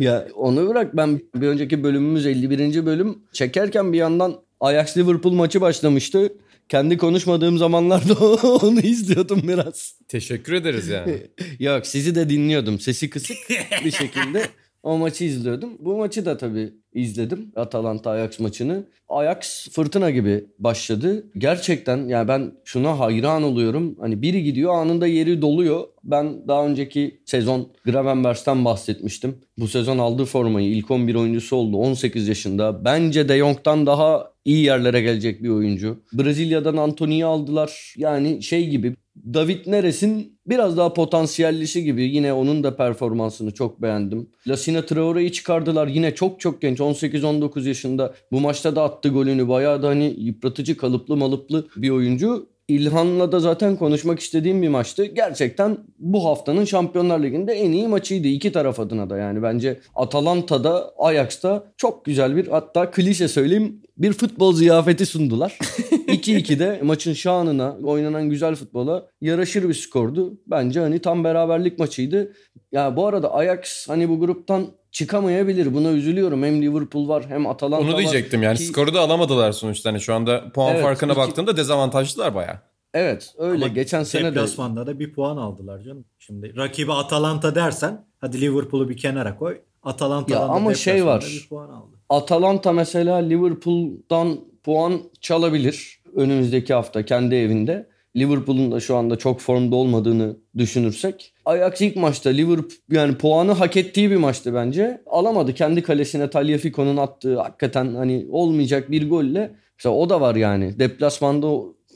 [0.00, 2.86] Ya onu bırak ben bir önceki bölümümüz 51.
[2.86, 6.32] bölüm çekerken bir yandan Ajax Liverpool maçı başlamıştı.
[6.68, 8.14] Kendi konuşmadığım zamanlarda
[8.66, 9.94] onu izliyordum biraz.
[10.08, 11.26] Teşekkür ederiz yani.
[11.58, 12.80] Yok sizi de dinliyordum.
[12.80, 13.36] Sesi kısık
[13.84, 14.46] bir şekilde
[14.82, 15.70] o maçı izliyordum.
[15.78, 17.52] Bu maçı da tabii izledim.
[17.56, 18.84] Atalanta Ajax maçını.
[19.08, 21.26] Ajax fırtına gibi başladı.
[21.38, 23.96] Gerçekten yani ben şuna hayran oluyorum.
[24.00, 25.84] Hani biri gidiyor anında yeri doluyor.
[26.04, 29.36] Ben daha önceki sezon Gravenberch'ten bahsetmiştim.
[29.58, 31.76] Bu sezon aldığı formayı ilk 11 oyuncusu oldu.
[31.76, 32.84] 18 yaşında.
[32.84, 36.02] Bence De Jong'dan daha iyi yerlere gelecek bir oyuncu.
[36.12, 37.94] Brezilya'dan Antony'yi aldılar.
[37.96, 38.96] Yani şey gibi
[39.34, 42.02] David Neres'in biraz daha potansiyellisi gibi.
[42.02, 44.30] Yine onun da performansını çok beğendim.
[44.48, 45.86] Lasina Traore'yi çıkardılar.
[45.86, 46.80] Yine çok çok genç.
[46.80, 48.14] 18-19 yaşında.
[48.32, 49.48] Bu maçta da attı golünü.
[49.48, 52.48] Bayağı da hani yıpratıcı, kalıplı malıplı bir oyuncu.
[52.68, 55.04] İlhan'la da zaten konuşmak istediğim bir maçtı.
[55.04, 58.28] Gerçekten bu haftanın Şampiyonlar Ligi'nde en iyi maçıydı.
[58.28, 59.42] iki taraf adına da yani.
[59.42, 65.58] Bence Atalanta'da, Ajax'ta çok güzel bir hatta klişe söyleyeyim bir futbol ziyafeti sundular.
[66.08, 70.34] 2-2'de maçın şanına, oynanan güzel futbola yaraşır bir skordu.
[70.46, 72.32] Bence hani tam beraberlik maçıydı.
[72.72, 75.74] Ya bu arada Ajax hani bu gruptan çıkamayabilir.
[75.74, 76.42] Buna üzülüyorum.
[76.42, 77.92] Hem Liverpool var hem Atalanta var.
[77.92, 79.90] Onu diyecektim yani Ki- skoru da alamadılar sonuçta.
[79.90, 82.62] Hani şu anda puan Evet, farkına iki- baktığımda dezavantajlılar baya.
[82.94, 83.64] Evet öyle.
[83.64, 86.04] Ama Geçen sene de Deplasmanda da bir puan aldılar canım.
[86.18, 89.60] Şimdi rakibi Atalanta dersen hadi Liverpool'u bir kenara koy.
[89.82, 91.24] Atalanta'dan Ya da ama şey var.
[91.34, 91.97] bir puan aldı.
[92.08, 97.88] Atalanta mesela Liverpool'dan puan çalabilir önümüzdeki hafta kendi evinde.
[98.16, 101.34] Liverpool'un da şu anda çok formda olmadığını düşünürsek.
[101.44, 105.02] Ajax ilk maçta Liverpool yani puanı hak ettiği bir maçtı bence.
[105.06, 109.54] Alamadı kendi kalesine Tagliafico'nun attığı hakikaten hani olmayacak bir golle.
[109.78, 110.78] Mesela o da var yani.
[110.78, 111.48] Deplasmanda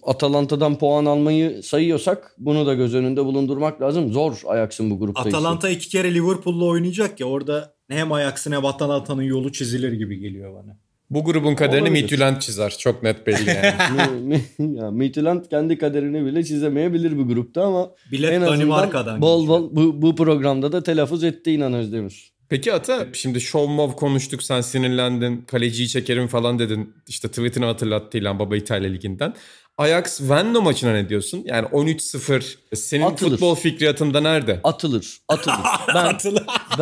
[0.03, 4.13] Atalanta'dan puan almayı sayıyorsak bunu da göz önünde bulundurmak lazım.
[4.13, 5.21] Zor Ajax'ın bu grupta.
[5.21, 10.55] Atalanta iki kere Liverpool'la oynayacak ya orada hem Ajax'ın hem Atalanta'nın yolu çizilir gibi geliyor
[10.55, 10.77] bana.
[11.11, 11.91] Bu grubun kaderini.
[11.91, 12.75] Midtjylland çizer.
[12.79, 14.41] Çok net belli yani.
[14.79, 19.77] Ya Midtjylland kendi kaderini bile çizemeyebilir bu grupta ama Bilet en azından Danimarka'dan bol bol
[19.77, 22.33] bu, bu programda da telaffuz etti İnan Özdemir.
[22.49, 28.19] Peki Ata şimdi show mov konuştuk sen sinirlendin kaleciyi çekerim falan dedin işte tweetini hatırlattı
[28.19, 29.35] İlhan Baba İtalya Ligi'nden.
[29.79, 31.43] Ajax Venlo maçına ne diyorsun?
[31.47, 33.31] Yani 13-0 senin Atılır.
[33.31, 34.61] futbol fikriyatında nerede?
[34.65, 35.19] Atılır.
[35.29, 35.57] Atılır.
[35.95, 36.19] Ben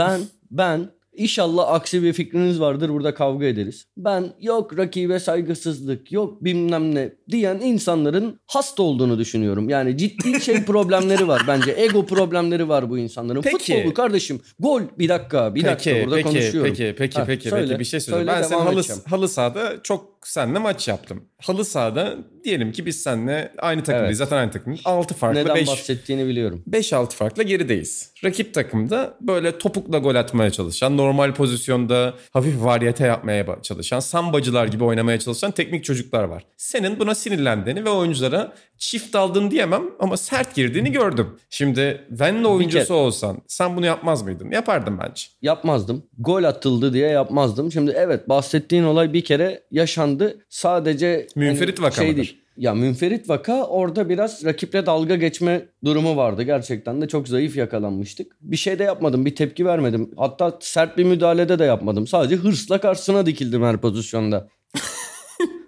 [0.00, 0.20] ben
[0.50, 3.86] ben İnşallah aksi bir fikriniz vardır burada kavga ederiz.
[3.96, 9.68] Ben yok rakibe saygısızlık yok bilmem ne diyen insanların hasta olduğunu düşünüyorum.
[9.68, 11.74] Yani ciddi şey problemleri var bence.
[11.78, 13.42] Ego problemleri var bu insanların.
[13.42, 13.58] Peki.
[13.58, 14.40] Futbol bu kardeşim.
[14.58, 16.70] Gol bir dakika bir dakika Peki, burada peki, konuşuyorum.
[16.70, 18.26] peki, peki, Ha, peki, söyle, peki bir şey söyleyeyim.
[18.28, 19.02] söyle, Ben senin halı, edeceğim.
[19.06, 21.24] halı sahada çok seninle maç yaptım.
[21.42, 24.20] Halı sahada diyelim ki biz seninle aynı takımdayız.
[24.20, 24.28] Evet.
[24.28, 24.80] Zaten aynı takımdayız.
[24.84, 26.62] 6 farklı Neden 5 bahsettiğini biliyorum.
[26.70, 28.12] 5-6 farkla gerideyiz.
[28.24, 34.84] Rakip takımda böyle topukla gol atmaya çalışan, normal pozisyonda hafif varyete yapmaya çalışan, sambacılar gibi
[34.84, 36.44] oynamaya çalışan teknik çocuklar var.
[36.56, 41.26] Senin buna sinirlendiğini ve oyunculara çift aldın diyemem ama sert girdiğini gördüm.
[41.50, 44.50] Şimdi Venlo oyuncusu kere- olsan sen bunu yapmaz mıydın?
[44.50, 45.24] Yapardım bence.
[45.42, 46.02] Yapmazdım.
[46.18, 47.72] Gol atıldı diye yapmazdım.
[47.72, 50.38] Şimdi evet bahsettiğin olay bir kere yaşandı.
[50.48, 52.16] Sadece Münferit hani vaka mıdır?
[52.16, 52.37] değil.
[52.56, 56.42] Ya münferit vaka orada biraz rakiple dalga geçme durumu vardı.
[56.42, 58.33] Gerçekten de çok zayıf yakalanmıştık.
[58.40, 59.26] Bir şey de yapmadım.
[59.26, 60.11] Bir tepki vermedim.
[60.16, 62.06] Hatta sert bir müdahalede de yapmadım.
[62.06, 64.48] Sadece hırsla karşısına dikildim her pozisyonda.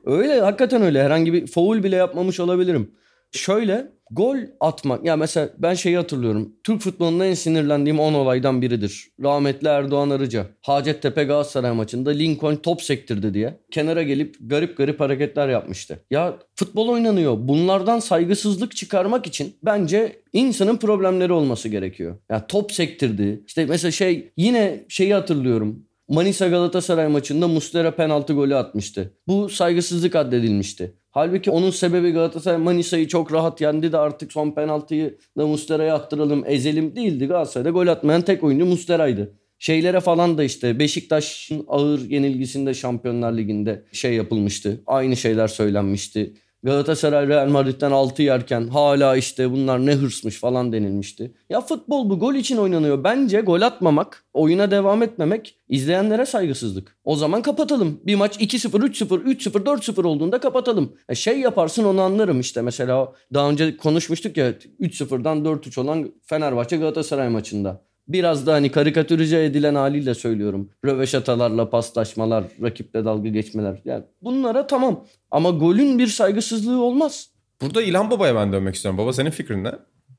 [0.04, 1.02] Öyle hakikaten öyle.
[1.02, 2.90] Herhangi bir foul bile yapmamış olabilirim.
[3.32, 6.52] Şöyle gol atmak ya mesela ben şeyi hatırlıyorum.
[6.64, 9.08] Türk futbolunda en sinirlendiğim 10 olaydan biridir.
[9.22, 10.46] Rahmetli Erdoğan Arıca.
[10.62, 15.98] Hacettepe Galatasaray maçında Lincoln top sektirdi diye kenara gelip garip garip hareketler yapmıştı.
[16.10, 17.36] Ya futbol oynanıyor.
[17.38, 22.16] Bunlardan saygısızlık çıkarmak için bence insanın problemleri olması gerekiyor.
[22.30, 23.42] Ya top sektirdi.
[23.46, 25.84] İşte mesela şey yine şeyi hatırlıyorum.
[26.12, 29.14] Manisa Galatasaray maçında Muslera penaltı golü atmıştı.
[29.26, 30.96] Bu saygısızlık addedilmişti.
[31.10, 36.44] Halbuki onun sebebi Galatasaray Manisa'yı çok rahat yendi de artık son penaltıyı da Muslera'ya attıralım
[36.46, 37.26] ezelim değildi.
[37.26, 39.38] Galatasaray'da gol atmayan tek oyuncu Muslera'ydı.
[39.58, 44.82] Şeylere falan da işte Beşiktaş'ın ağır yenilgisinde Şampiyonlar Ligi'nde şey yapılmıştı.
[44.86, 46.34] Aynı şeyler söylenmişti.
[46.64, 51.34] Galatasaray Real Madrid'den 6 yerken hala işte bunlar ne hırsmış falan denilmişti.
[51.50, 53.04] Ya futbol bu gol için oynanıyor.
[53.04, 56.96] Bence gol atmamak, oyuna devam etmemek izleyenlere saygısızlık.
[57.04, 58.00] O zaman kapatalım.
[58.06, 60.96] Bir maç 2-0, 3-0, 3-0, 4-0 olduğunda kapatalım.
[61.08, 66.76] E şey yaparsın onu anlarım işte mesela daha önce konuşmuştuk ya 3-0'dan 4-3 olan Fenerbahçe
[66.76, 67.91] Galatasaray maçında.
[68.08, 70.70] Biraz da hani karikatürize edilen haliyle söylüyorum.
[70.84, 73.80] Röveşatalarla paslaşmalar, rakiple dalga geçmeler.
[73.84, 75.04] Yani bunlara tamam.
[75.30, 77.30] Ama golün bir saygısızlığı olmaz.
[77.62, 78.98] Burada İlhan Baba'ya ben dönmek istiyorum.
[78.98, 79.72] Baba senin fikrin ne?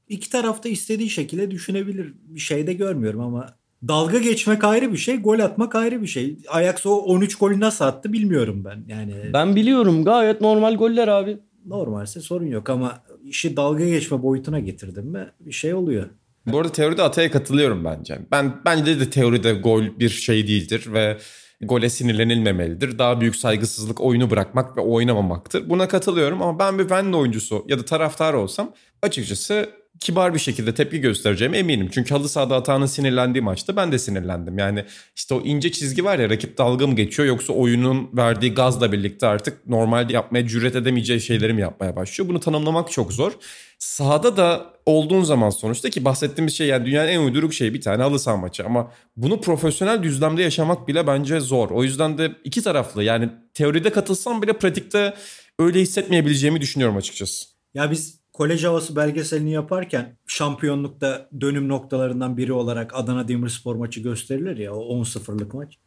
[0.09, 2.13] İki tarafta istediği şekilde düşünebilir.
[2.23, 3.55] Bir şey de görmüyorum ama
[3.87, 6.37] dalga geçmek ayrı bir şey, gol atmak ayrı bir şey.
[6.49, 8.83] Ajax o 13 golü nasıl attı bilmiyorum ben.
[8.87, 11.37] Yani Ben biliyorum gayet normal goller abi.
[11.65, 16.09] normalse sorun yok ama işi dalga geçme boyutuna getirdim mi bir şey oluyor.
[16.47, 18.19] Bu arada teoride Atay'a katılıyorum bence.
[18.31, 21.17] Ben bence de teoride gol bir şey değildir ve
[21.61, 22.99] gole sinirlenilmemelidir.
[22.99, 25.69] Daha büyük saygısızlık oyunu bırakmak ve oynamamaktır.
[25.69, 29.69] Buna katılıyorum ama ben bir Venlo oyuncusu ya da taraftar olsam açıkçası
[30.03, 31.89] kibar bir şekilde tepki göstereceğime eminim.
[31.91, 34.57] Çünkü halı sahada Atağan'ın sinirlendiği maçta ben de sinirlendim.
[34.57, 34.85] Yani
[35.15, 39.27] işte o ince çizgi var ya rakip dalga mı geçiyor yoksa oyunun verdiği gazla birlikte
[39.27, 42.29] artık normalde yapmaya cüret edemeyeceği şeyleri mi yapmaya başlıyor?
[42.29, 43.31] Bunu tanımlamak çok zor.
[43.79, 48.03] Sahada da olduğun zaman sonuçta ki bahsettiğimiz şey yani dünyanın en uyduruk şeyi bir tane
[48.03, 51.69] halı saha maçı ama bunu profesyonel düzlemde yaşamak bile bence zor.
[51.69, 55.13] O yüzden de iki taraflı yani teoride katılsam bile pratikte
[55.59, 57.45] öyle hissetmeyebileceğimi düşünüyorum açıkçası.
[57.73, 64.57] Ya biz kolej havası belgeselini yaparken şampiyonlukta dönüm noktalarından biri olarak Adana Demirspor maçı gösterilir
[64.57, 65.77] ya o 10-0'lık maç.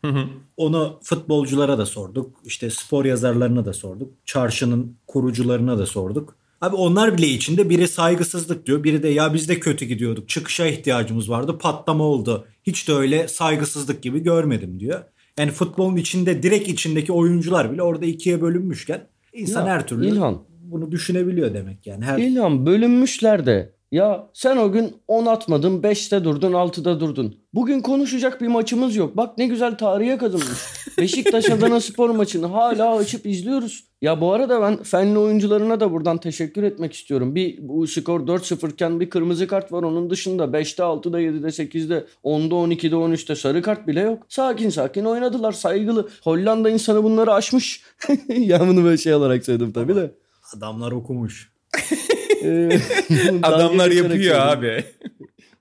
[0.57, 2.37] Onu futbolculara da sorduk.
[2.45, 4.13] İşte spor yazarlarına da sorduk.
[4.25, 6.37] Çarşının kurucularına da sorduk.
[6.61, 8.85] Abi onlar bile içinde biri saygısızlık diyor.
[8.85, 10.29] Biri de ya biz de kötü gidiyorduk.
[10.29, 11.59] Çıkışa ihtiyacımız vardı.
[11.59, 12.47] Patlama oldu.
[12.63, 15.01] Hiç de öyle saygısızlık gibi görmedim diyor.
[15.39, 20.43] Yani futbolun içinde direkt içindeki oyuncular bile orada ikiye bölünmüşken insan Ya, her türlü İlhan.
[20.71, 22.05] Bunu düşünebiliyor demek yani.
[22.05, 23.77] Her İlhan bölünmüşler de.
[23.93, 27.37] Ya sen o gün 10 atmadın 5'te durdun 6'da durdun.
[27.55, 29.17] Bugün konuşacak bir maçımız yok.
[29.17, 30.59] Bak ne güzel tarihe kazınmış.
[30.99, 33.85] Beşiktaş Adana spor maçını hala açıp izliyoruz.
[34.03, 37.35] Ya bu arada ben fenli oyuncularına da buradan teşekkür etmek istiyorum.
[37.35, 42.07] Bir bu skor 4-0 iken bir kırmızı kart var onun dışında 5'te 6'da 7'de 8'de
[42.25, 44.23] 10'da 12'de 13'te sarı kart bile yok.
[44.29, 46.09] Sakin sakin oynadılar saygılı.
[46.25, 47.83] Hollanda insanı bunları aşmış.
[48.29, 50.11] ya bunu böyle şey olarak söyledim tabii de.
[50.57, 51.53] Adamlar okumuş.
[52.43, 52.79] Ee,
[53.43, 54.85] Adamlar yapıyor abi.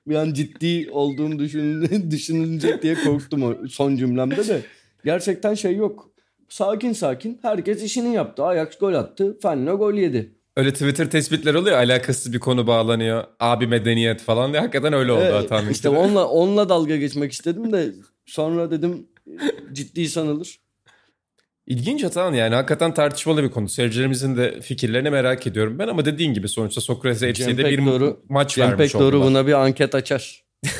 [0.07, 4.61] Bir an ciddi olduğum düşün, düşünülecek diye korktum o son cümlemde de.
[5.05, 6.11] Gerçekten şey yok.
[6.49, 8.43] Sakin sakin herkes işini yaptı.
[8.43, 9.37] Ajax gol attı.
[9.41, 10.31] Fenlo gol yedi.
[10.57, 13.23] Öyle Twitter tespitler oluyor alakasız bir konu bağlanıyor.
[13.39, 15.69] Abi medeniyet falan diye hakikaten öyle oldu Evet, Atağan'ın.
[15.69, 17.91] işte onunla, onunla dalga geçmek istedim de
[18.25, 19.07] Sonra dedim
[19.73, 20.59] ciddi sanılır.
[21.67, 23.69] İlginç Atan yani hakikaten tartışmalı bir konu.
[23.69, 28.55] Seyircilerimizin de fikirlerini merak ediyorum ben ama dediğin gibi sonuçta Sokrates FC'de bir Pekdoğru- maç
[28.55, 29.27] Cem vermiş oldular.
[29.27, 30.45] buna bir anket açar.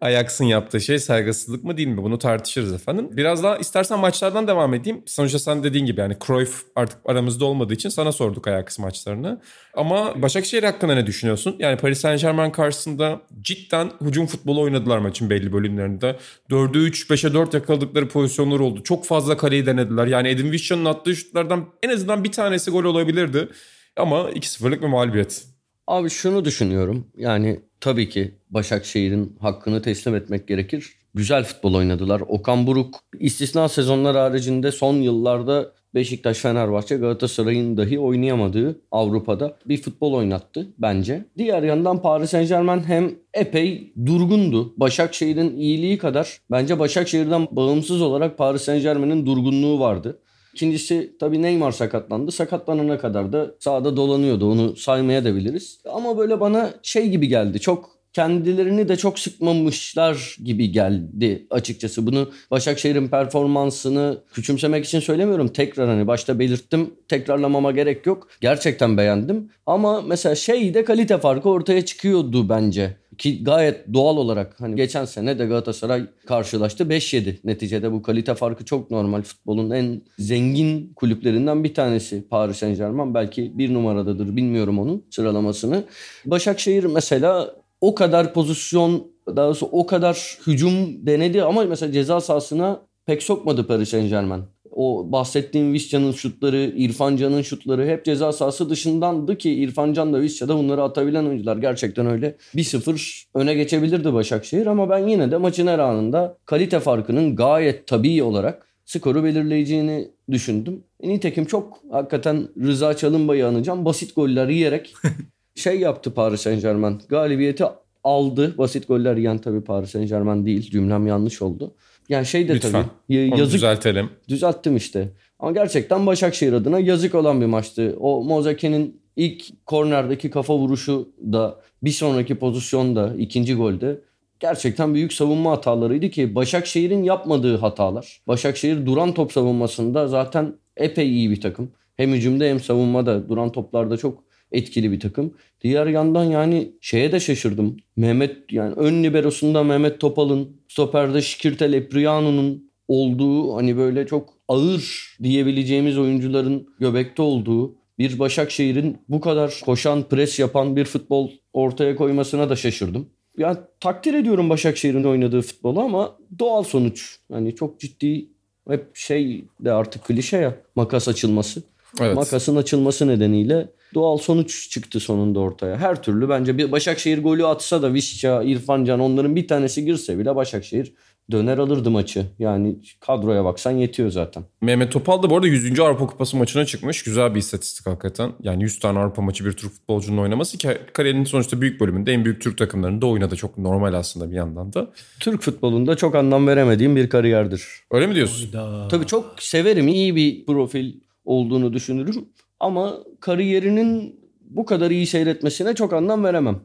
[0.00, 2.02] Ajax'ın yaptığı şey saygısızlık mı değil mi?
[2.02, 3.08] Bunu tartışırız efendim.
[3.12, 5.02] Biraz daha istersen maçlardan devam edeyim.
[5.06, 9.40] Sonuçta sen dediğin gibi yani Cruyff artık aramızda olmadığı için sana sorduk Ajax maçlarını.
[9.74, 11.56] Ama Başakşehir hakkında ne düşünüyorsun?
[11.58, 16.16] Yani Paris Saint Germain karşısında cidden hücum futbolu oynadılar maçın belli bölümlerinde.
[16.50, 18.82] 4'e 3, 5'e 4 yakaladıkları pozisyonlar oldu.
[18.82, 20.06] Çok fazla kaleyi denediler.
[20.06, 23.48] Yani Edin Visca'nın attığı şutlardan en azından bir tanesi gol olabilirdi.
[23.96, 25.57] Ama 2-0'lık bir mağlubiyet.
[25.88, 27.06] Abi şunu düşünüyorum.
[27.16, 30.92] Yani tabii ki Başakşehir'in hakkını teslim etmek gerekir.
[31.14, 32.22] Güzel futbol oynadılar.
[32.28, 40.12] Okan Buruk istisna sezonlar haricinde son yıllarda Beşiktaş, Fenerbahçe, Galatasaray'ın dahi oynayamadığı Avrupa'da bir futbol
[40.12, 41.24] oynattı bence.
[41.38, 44.74] Diğer yandan Paris Saint Germain hem epey durgundu.
[44.76, 50.18] Başakşehir'in iyiliği kadar bence Başakşehir'den bağımsız olarak Paris Saint Germain'in durgunluğu vardı.
[50.58, 52.32] İkincisi tabii Neymar sakatlandı.
[52.32, 54.50] Sakatlanana kadar da sahada dolanıyordu.
[54.50, 55.80] Onu saymaya da biliriz.
[55.92, 57.60] Ama böyle bana şey gibi geldi.
[57.60, 62.06] Çok kendilerini de çok sıkmamışlar gibi geldi açıkçası.
[62.06, 65.48] Bunu Başakşehir'in performansını küçümsemek için söylemiyorum.
[65.48, 66.94] Tekrar hani başta belirttim.
[67.08, 68.28] Tekrarlamama gerek yok.
[68.40, 69.50] Gerçekten beğendim.
[69.66, 72.96] Ama mesela şey de kalite farkı ortaya çıkıyordu bence.
[73.18, 77.36] Ki gayet doğal olarak hani geçen sene de Galatasaray karşılaştı 5-7.
[77.44, 79.22] Neticede bu kalite farkı çok normal.
[79.22, 83.14] Futbolun en zengin kulüplerinden bir tanesi Paris Saint Germain.
[83.14, 85.84] Belki bir numaradadır bilmiyorum onun sıralamasını.
[86.24, 92.80] Başakşehir mesela o kadar pozisyon daha doğrusu o kadar hücum denedi ama mesela ceza sahasına
[93.06, 94.42] pek sokmadı Paris Saint Germain.
[94.78, 100.20] O bahsettiğim Visca'nın şutları, İrfan Can'ın şutları hep ceza sahası dışındandı ki İrfan Can da
[100.20, 101.56] Visca da bunları atabilen oyuncular.
[101.56, 102.36] Gerçekten öyle.
[102.54, 108.22] 1-0 öne geçebilirdi Başakşehir ama ben yine de maçın her anında kalite farkının gayet tabii
[108.22, 110.84] olarak skoru belirleyeceğini düşündüm.
[111.02, 113.84] Nitekim çok hakikaten Rıza Çalınbay'ı anacağım.
[113.84, 114.94] Basit goller yiyerek
[115.54, 117.00] şey yaptı Paris Saint Germain.
[117.08, 117.64] Galibiyeti
[118.04, 118.58] aldı.
[118.58, 120.70] Basit goller yiyen tabii Paris Saint Germain değil.
[120.70, 121.74] Cümlem yanlış oldu.
[122.08, 122.72] Yani şey de Lütfen.
[122.72, 124.10] tabii Onu yazık düzeltelim.
[124.28, 125.08] düzelttim işte.
[125.38, 127.96] Ama gerçekten Başakşehir adına yazık olan bir maçtı.
[128.00, 134.00] O Mozake'nin ilk kornerdeki kafa vuruşu da bir sonraki pozisyonda ikinci golde
[134.40, 138.20] gerçekten büyük savunma hatalarıydı ki Başakşehir'in yapmadığı hatalar.
[138.28, 141.70] Başakşehir duran top savunmasında zaten epey iyi bir takım.
[141.96, 145.34] Hem hücumda hem savunmada duran toplarda çok etkili bir takım.
[145.62, 147.76] Diğer yandan yani şeye de şaşırdım.
[147.96, 155.98] Mehmet yani ön liberosunda Mehmet Topal'ın, stoperde Şikirtel Epriano'nun olduğu hani böyle çok ağır diyebileceğimiz
[155.98, 162.56] oyuncuların göbekte olduğu bir Başakşehir'in bu kadar koşan, pres yapan bir futbol ortaya koymasına da
[162.56, 163.06] şaşırdım.
[163.38, 167.18] Yani takdir ediyorum Başakşehir'in oynadığı futbolu ama doğal sonuç.
[167.32, 168.26] Hani çok ciddi
[168.68, 171.62] hep şey de artık klişe ya makas açılması.
[172.00, 172.16] Evet.
[172.16, 175.76] Makasın açılması nedeniyle doğal sonuç çıktı sonunda ortaya.
[175.76, 180.18] Her türlü bence bir Başakşehir golü atsa da Visca, İrfan Can onların bir tanesi girse
[180.18, 180.92] bile Başakşehir
[181.30, 182.26] döner alırdı maçı.
[182.38, 184.44] Yani kadroya baksan yetiyor zaten.
[184.60, 185.80] Mehmet Topal da bu arada 100.
[185.80, 187.02] Avrupa Kupası maçına çıkmış.
[187.02, 188.32] Güzel bir istatistik hakikaten.
[188.42, 192.24] Yani 100 tane Avrupa maçı bir Türk futbolcunun oynaması ki kariyerinin sonuçta büyük bölümünde en
[192.24, 193.36] büyük Türk takımlarında oynadı.
[193.36, 194.90] Çok normal aslında bir yandan da.
[195.20, 197.64] Türk futbolunda çok anlam veremediğim bir kariyerdir.
[197.90, 198.52] Öyle mi diyorsun?
[198.52, 198.88] Hayda.
[198.88, 199.88] Tabii çok severim.
[199.88, 202.28] iyi bir profil olduğunu düşünürüm.
[202.60, 206.60] Ama kariyerinin bu kadar iyi seyretmesine çok anlam veremem.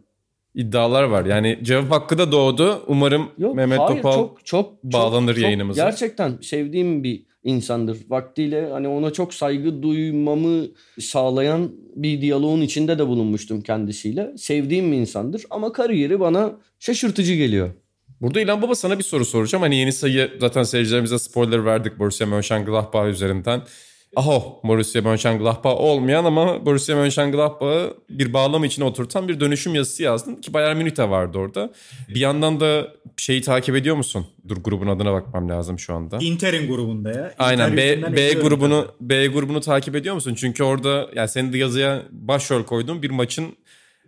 [0.56, 1.26] İddialar var.
[1.26, 2.84] Yani cevap hakkı da doğdu.
[2.88, 5.84] Umarım Yok, Mehmet hayır, Topal çok, çok, bağlanır çok, yayınımıza.
[5.86, 7.98] Gerçekten sevdiğim bir insandır.
[8.10, 10.66] Vaktiyle hani ona çok saygı duymamı
[11.00, 14.38] sağlayan bir diyaloğun içinde de bulunmuştum kendisiyle.
[14.38, 17.70] Sevdiğim bir insandır ama kariyeri bana şaşırtıcı geliyor.
[18.22, 19.62] Burada İlhan Baba sana bir soru soracağım.
[19.62, 23.62] Hani yeni sayı zaten seyircilerimize spoiler verdik Borussia Mönchengladbach üzerinden.
[24.16, 30.36] Aho Borussia Mönchengladbach olmayan ama Borussia Mönchengladbach'ı bir bağlam içine oturtan bir dönüşüm yazısı yazdın.
[30.36, 31.74] Ki Bayern Münih de vardı orada.
[32.10, 34.28] Bir yandan da şeyi takip ediyor musun?
[34.48, 36.18] Dur grubun adına bakmam lazım şu anda.
[36.22, 37.34] Inter'in grubunda ya.
[37.40, 40.36] Aynen Inter B, yüzünden B ediyorum grubunu B grubunu takip ediyor musun?
[40.36, 43.56] Çünkü orada yani senin de yazıya başrol koyduğun bir maçın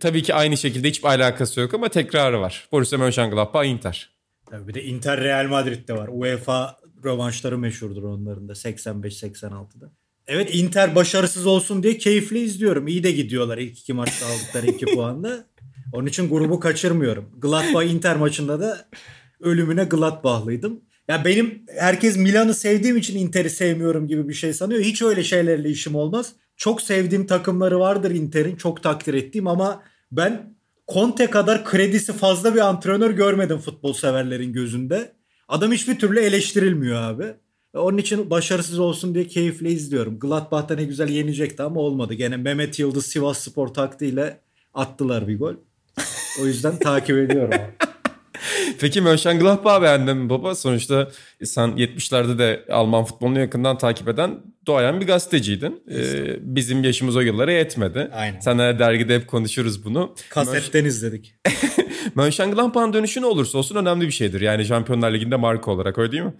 [0.00, 2.68] tabii ki aynı şekilde hiçbir alakası yok ama tekrarı var.
[2.72, 4.10] Borussia Mönchengladbach Inter.
[4.50, 6.08] Tabii bir de Inter Real Madrid'de var.
[6.12, 9.92] UEFA rövanşları meşhurdur onların da 85-86'da.
[10.26, 12.88] Evet Inter başarısız olsun diye keyifli izliyorum.
[12.88, 15.46] İyi de gidiyorlar ilk iki maçta aldıkları iki puanla.
[15.92, 17.30] Onun için grubu kaçırmıyorum.
[17.38, 18.88] Gladbach Inter maçında da
[19.40, 20.80] ölümüne Gladbachlıydım.
[21.08, 24.80] Ya benim herkes Milan'ı sevdiğim için Inter'i sevmiyorum gibi bir şey sanıyor.
[24.80, 26.32] Hiç öyle şeylerle işim olmaz.
[26.56, 28.56] Çok sevdiğim takımları vardır Inter'in.
[28.56, 30.56] Çok takdir ettiğim ama ben
[30.92, 35.15] Conte kadar kredisi fazla bir antrenör görmedim futbol severlerin gözünde.
[35.48, 37.24] Adam hiçbir türlü eleştirilmiyor abi.
[37.74, 40.18] Onun için başarısız olsun diye keyifle izliyorum.
[40.18, 42.14] Gladbach'ta ne güzel yenecekti ama olmadı.
[42.14, 44.40] Gene Mehmet Yıldız Sivas Spor taktiğiyle
[44.74, 45.54] attılar bir gol.
[46.42, 47.60] O yüzden takip ediyorum.
[48.80, 50.54] Peki Mönchengladbach'ı beğendin mi baba?
[50.54, 51.10] Sonuçta
[51.44, 55.82] sen 70'lerde de Alman futbolunu yakından takip eden doğayan bir gazeteciydin.
[55.90, 58.10] Ee, bizim yaşımız o yıllara yetmedi.
[58.14, 58.40] Aynen.
[58.40, 60.14] Senle dergide hep konuşuruz bunu.
[60.30, 61.34] Kasetten izledik.
[62.14, 64.40] Mönchengladbach'ın dönüşü ne olursa olsun önemli bir şeydir.
[64.40, 66.34] Yani Şampiyonlar Ligi'nde marka olarak öyle değil mi?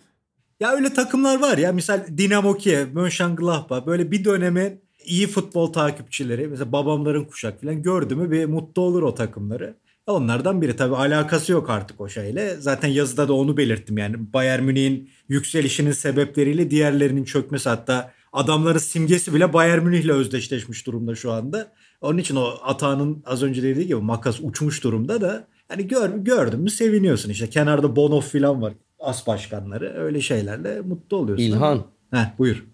[0.60, 1.72] Ya öyle takımlar var ya.
[1.72, 8.14] Misal Dinamo Kiev, Mönchengladbach böyle bir dönemin iyi futbol takipçileri mesela babamların kuşak falan gördü
[8.14, 9.76] mü bir mutlu olur o takımları.
[10.06, 12.56] Onlardan biri tabii alakası yok artık o şeyle.
[12.58, 14.32] Zaten yazıda da onu belirttim yani.
[14.32, 21.32] Bayern Münih'in yükselişinin sebepleriyle diğerlerinin çökmesi hatta adamların simgesi bile Bayern Münih'le özdeşleşmiş durumda şu
[21.32, 21.72] anda.
[22.00, 26.60] Onun için o Atağan'ın az önce dediği gibi makas uçmuş durumda da hani gör, gördün
[26.60, 27.50] mü seviniyorsun işte.
[27.50, 31.44] Kenarda Bono falan var as başkanları öyle şeylerle mutlu oluyorsun.
[31.44, 31.82] İlhan.
[32.10, 32.64] Heh, buyur.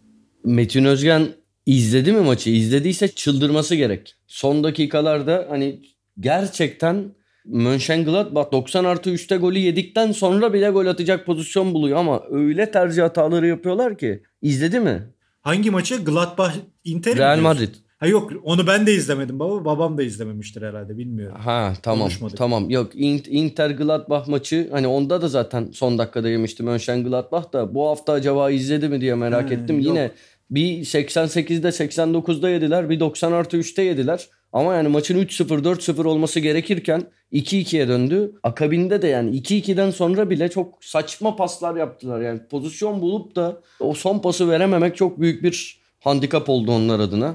[0.44, 1.28] Metin Özgen
[1.66, 2.50] izledi mi maçı?
[2.50, 4.16] İzlediyse çıldırması gerek.
[4.26, 5.80] Son dakikalarda hani
[6.20, 7.14] gerçekten
[7.44, 13.02] Mönchengladbach 90 artı 3'te golü yedikten sonra bile gol atacak pozisyon buluyor ama öyle tercih
[13.02, 14.22] hataları yapıyorlar ki.
[14.42, 15.02] İzledi mi?
[15.40, 16.04] Hangi maçı?
[16.04, 17.38] Gladbach Inter Real?
[17.40, 17.74] Madrid.
[18.02, 19.64] Ha yok onu ben de izlemedim baba.
[19.64, 21.36] Babam da izlememiştir herhalde bilmiyorum.
[21.40, 22.36] Ha tamam Konuşmadık.
[22.36, 27.74] tamam yok In- Inter Gladbach maçı hani onda da zaten son dakikada yemişti Mönchengladbach da
[27.74, 29.76] bu hafta acaba izledi mi diye merak Ha, ettim.
[29.76, 29.86] yok.
[29.86, 30.10] Yine
[30.50, 34.28] bir 88'de 89'da yediler bir 90 artı 3'te yediler.
[34.52, 38.32] Ama yani maçın 3-0 4-0 olması gerekirken 2-2'ye döndü.
[38.42, 42.20] Akabinde de yani 2-2'den sonra bile çok saçma paslar yaptılar.
[42.20, 47.34] Yani pozisyon bulup da o son pası verememek çok büyük bir handikap oldu onlar adına.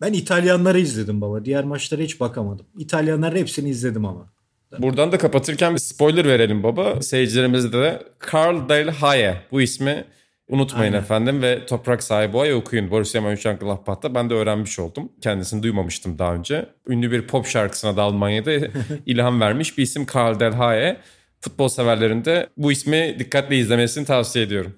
[0.00, 1.44] Ben İtalyanları izledim baba.
[1.44, 2.66] Diğer maçlara hiç bakamadım.
[2.78, 4.32] İtalyanların hepsini izledim ama.
[4.78, 7.02] Buradan da kapatırken bir spoiler verelim baba.
[7.02, 10.04] Seyircilerimize de Karl Del Haye bu ismi
[10.48, 11.02] unutmayın Aynen.
[11.02, 12.90] efendim ve toprak sahibi o ay okuyun.
[12.90, 15.12] Borussia Mönchengladbach'ta ben de öğrenmiş oldum.
[15.20, 16.68] Kendisini duymamıştım daha önce.
[16.88, 18.52] Ünlü bir pop şarkısına da Almanya'da
[19.06, 20.96] ilham vermiş bir isim Karl Del Haye.
[21.40, 24.74] Futbol severlerin de bu ismi dikkatle izlemesini tavsiye ediyorum.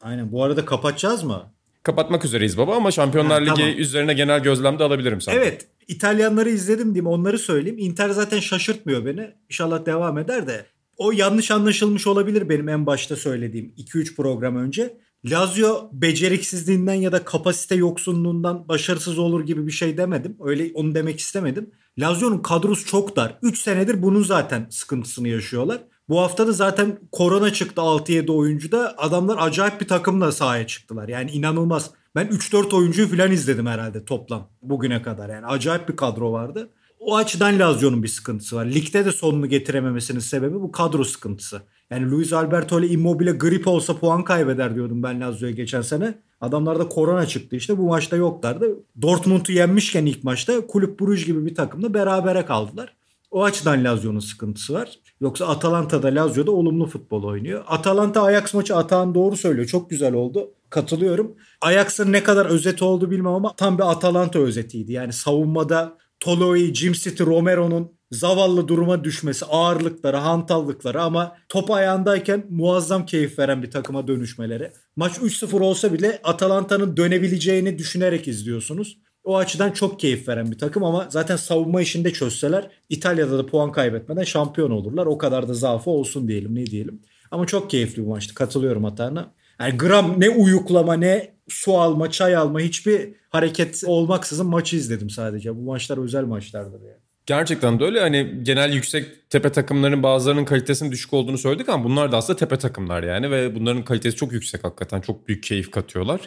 [0.00, 0.32] Aynen.
[0.32, 1.53] Bu arada kapatacağız mı?
[1.84, 3.78] Kapatmak üzereyiz baba ama Şampiyonlar Ha, Ligi tamam.
[3.78, 5.34] üzerine genel gözlem de alabilirim sana.
[5.34, 5.66] Evet.
[5.88, 7.78] İtalyanları izledim diyeyim onları söyleyeyim.
[7.78, 9.30] Inter zaten şaşırtmıyor beni.
[9.50, 10.66] İnşallah devam eder de.
[10.96, 14.96] O yanlış anlaşılmış olabilir benim en başta söylediğim 2-3 program önce.
[15.30, 20.36] Lazio beceriksizliğinden ya da kapasite yoksunluğundan başarısız olur gibi bir şey demedim.
[20.40, 21.70] Öyle onu demek istemedim.
[21.98, 23.38] Lazio'nun kadrosu çok dar.
[23.42, 25.80] 3 senedir bunun zaten sıkıntısını yaşıyorlar.
[26.08, 28.94] Bu hafta da zaten korona çıktı 6-7 oyuncuda.
[28.98, 31.08] Adamlar acayip bir takımla sahaya çıktılar.
[31.08, 31.90] Yani inanılmaz.
[32.14, 35.28] Ben 3-4 oyuncuyu falan izledim herhalde toplam bugüne kadar.
[35.28, 36.70] Yani acayip bir kadro vardı.
[37.00, 38.66] O açıdan Lazio'nun bir sıkıntısı var.
[38.66, 41.62] Ligde de sonunu getirememesinin sebebi bu kadro sıkıntısı.
[41.90, 46.14] Yani Luis Alberto ile Immobile grip olsa puan kaybeder diyordum ben Lazio'ya geçen sene.
[46.40, 48.66] Adamlarda korona çıktı işte bu maçta yoklardı.
[49.02, 52.94] Dortmund'u yenmişken ilk maçta Kulüp Bruges gibi bir takımla berabere kaldılar.
[53.30, 54.98] O açıdan Lazio'nun sıkıntısı var.
[55.20, 57.64] Yoksa Atalanta'da Lazio'da olumlu futbol oynuyor.
[57.66, 59.66] Atalanta Ajax maçı Atahan doğru söylüyor.
[59.66, 60.54] Çok güzel oldu.
[60.70, 61.34] Katılıyorum.
[61.60, 64.92] Ajax'ın ne kadar özeti oldu bilmem ama tam bir Atalanta özetiydi.
[64.92, 73.06] Yani savunmada Toloi, Jim City, Romero'nun zavallı duruma düşmesi, ağırlıkları, hantallıkları ama top ayağındayken muazzam
[73.06, 74.72] keyif veren bir takıma dönüşmeleri.
[74.96, 78.98] Maç 3-0 olsa bile Atalanta'nın dönebileceğini düşünerek izliyorsunuz.
[79.24, 83.72] O açıdan çok keyif veren bir takım ama zaten savunma işinde çözseler İtalya'da da puan
[83.72, 85.06] kaybetmeden şampiyon olurlar.
[85.06, 87.02] O kadar da zaafı olsun diyelim ne diyelim.
[87.30, 88.34] Ama çok keyifli bir maçtı.
[88.34, 89.32] Katılıyorum Atağan'a.
[89.60, 95.56] Yani gram ne uyuklama ne su alma çay alma hiçbir hareket olmaksızın maçı izledim sadece.
[95.56, 97.04] Bu maçlar özel maçlardır yani.
[97.26, 98.00] Gerçekten de öyle.
[98.00, 102.56] Hani genel yüksek tepe takımlarının bazılarının kalitesinin düşük olduğunu söyledik ama bunlar da aslında tepe
[102.56, 105.00] takımlar yani ve bunların kalitesi çok yüksek hakikaten.
[105.00, 106.20] Çok büyük keyif katıyorlar.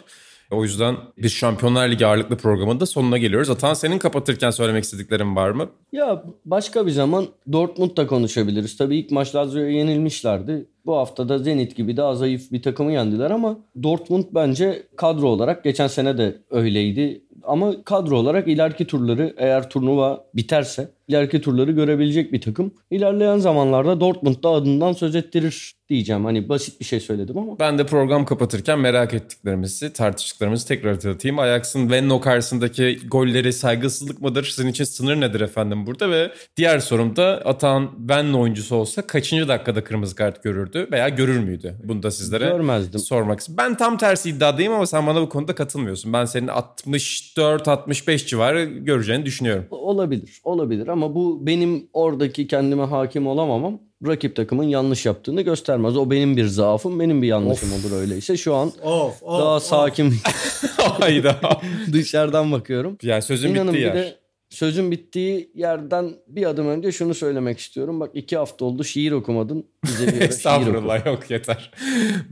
[0.50, 3.50] O yüzden biz Şampiyonlar Ligi ağırlıklı programında sonuna geliyoruz.
[3.50, 5.68] Atan senin kapatırken söylemek istediklerin var mı?
[5.92, 8.76] Ya başka bir zaman Dortmund'da konuşabiliriz.
[8.76, 10.66] Tabii ilk maç Lazio'ya yenilmişlerdi.
[10.86, 15.64] Bu hafta da Zenit gibi daha zayıf bir takımı yendiler ama Dortmund bence kadro olarak
[15.64, 17.22] geçen sene de öyleydi.
[17.42, 22.74] Ama kadro olarak ileriki turları eğer turnuva biterse ileriki turları görebilecek bir takım.
[22.90, 26.24] İlerleyen zamanlarda Dortmund da adından söz ettirir diyeceğim.
[26.24, 27.58] Hani basit bir şey söyledim ama.
[27.58, 31.38] Ben de program kapatırken merak ettiklerimizi, tartıştıklarımızı tekrar hatırlatayım.
[31.38, 34.44] Ajax'ın Venlo karşısındaki golleri saygısızlık mıdır?
[34.44, 36.10] Sizin için sınır nedir efendim burada?
[36.10, 41.38] Ve diğer sorum da Atan Venlo oyuncusu olsa kaçıncı dakikada kırmızı kart görürdü veya görür
[41.38, 41.74] müydü?
[41.84, 43.00] Bunu da sizlere Görmezdim.
[43.00, 43.64] sormak istiyorum.
[43.70, 46.12] Ben tam tersi iddiadayım ama sen bana bu konuda katılmıyorsun.
[46.12, 49.64] Ben senin 64-65 civarı göreceğini düşünüyorum.
[49.70, 55.96] Olabilir, olabilir ama ama bu benim oradaki kendime hakim olamamam rakip takımın yanlış yaptığını göstermez.
[55.96, 58.36] O benim bir zaafım, benim bir yanlışım olur öyleyse.
[58.36, 59.40] Şu an Of of.
[59.40, 59.62] daha of.
[59.62, 60.12] sakin
[60.76, 61.36] Hayda.
[61.92, 62.98] dışarıdan bakıyorum.
[63.02, 64.06] yani sözün İnanın bittiği bir yer.
[64.06, 64.16] de
[64.50, 68.00] sözün bittiği yerden bir adım önce şunu söylemek istiyorum.
[68.00, 69.66] Bak iki hafta oldu şiir okumadın.
[69.84, 70.34] Bize bir ara şiir oku.
[70.34, 71.70] Estağfurullah yok yeter.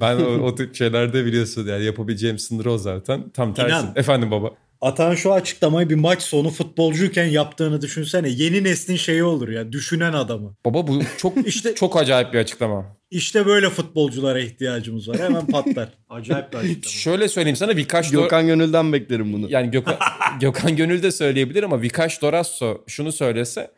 [0.01, 3.31] Ben o, o tip şeylerde biliyorsun yani yapabileceğim sınır o zaten.
[3.31, 3.69] Tam tersi.
[3.71, 3.93] İnan.
[3.97, 4.51] Efendim baba.
[4.81, 8.29] Atan şu açıklamayı bir maç sonu futbolcuyken yaptığını düşünsene.
[8.29, 9.72] Yeni neslin şeyi olur ya.
[9.72, 10.57] Düşünen adamı.
[10.66, 12.97] Baba bu çok İşte- çok acayip bir açıklama.
[13.11, 15.18] İşte böyle futbolculara ihtiyacımız var.
[15.18, 15.89] Hemen patlar.
[16.09, 16.83] Acayip bir açıklama.
[16.93, 19.47] Şöyle söyleyeyim sana Vikaş Do- Gökhan Gönül'den beklerim bunu.
[19.51, 19.97] yani Gökhan,
[20.41, 23.70] Gökhan Gönül de söyleyebilir ama Vikaş Dorasso şunu söylese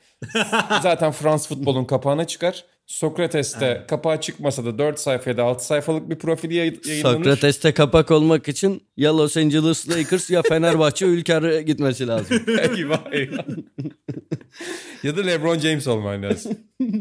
[0.83, 2.65] zaten Fransız futbolun kapağına çıkar.
[2.89, 7.17] Sokrates'te kapağı çıkmasa da 4 sayfa ya da 6 sayfalık bir profili yayın- yayınlanır.
[7.17, 12.37] Sokrates'te kapak olmak için ya Los Angeles Lakers ya Fenerbahçe Ülker'e gitmesi lazım.
[12.49, 13.45] eyvah eyvah.
[15.03, 16.53] ya da LeBron James olman lazım.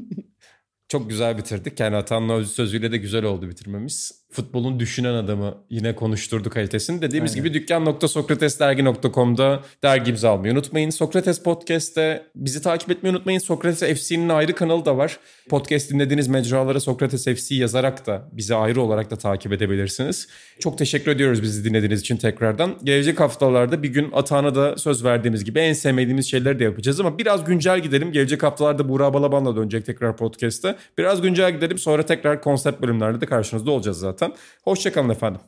[0.89, 1.79] Çok güzel bitirdik.
[1.79, 4.11] Yani Atan'la öz sözüyle de güzel oldu bitirmemiz.
[4.31, 7.01] Futbolun düşünen adamı yine konuşturdu kalitesini.
[7.01, 7.43] Dediğimiz Aynen.
[7.43, 10.89] gibi dükkan.sokratesdergi.com'da dergimizi almayı unutmayın.
[10.89, 13.39] Sokrates Podcast'te bizi takip etmeyi unutmayın.
[13.39, 15.19] Sokrates FC'nin ayrı kanalı da var.
[15.49, 20.27] Podcast dinlediğiniz mecralara Sokrates FC yazarak da bizi ayrı olarak da takip edebilirsiniz.
[20.59, 22.75] Çok teşekkür ediyoruz bizi dinlediğiniz için tekrardan.
[22.83, 27.17] Gelecek haftalarda bir gün Atan'a da söz verdiğimiz gibi en sevmediğimiz şeyleri de yapacağız ama
[27.17, 28.11] biraz güncel gidelim.
[28.11, 30.75] Gelecek haftalarda Buğra Balaban'la dönecek tekrar podcast'te.
[30.97, 34.37] Biraz güncel gidelim sonra tekrar konsept bölümlerde de karşınızda olacağız zaten.
[34.63, 35.41] Hoşçakalın efendim.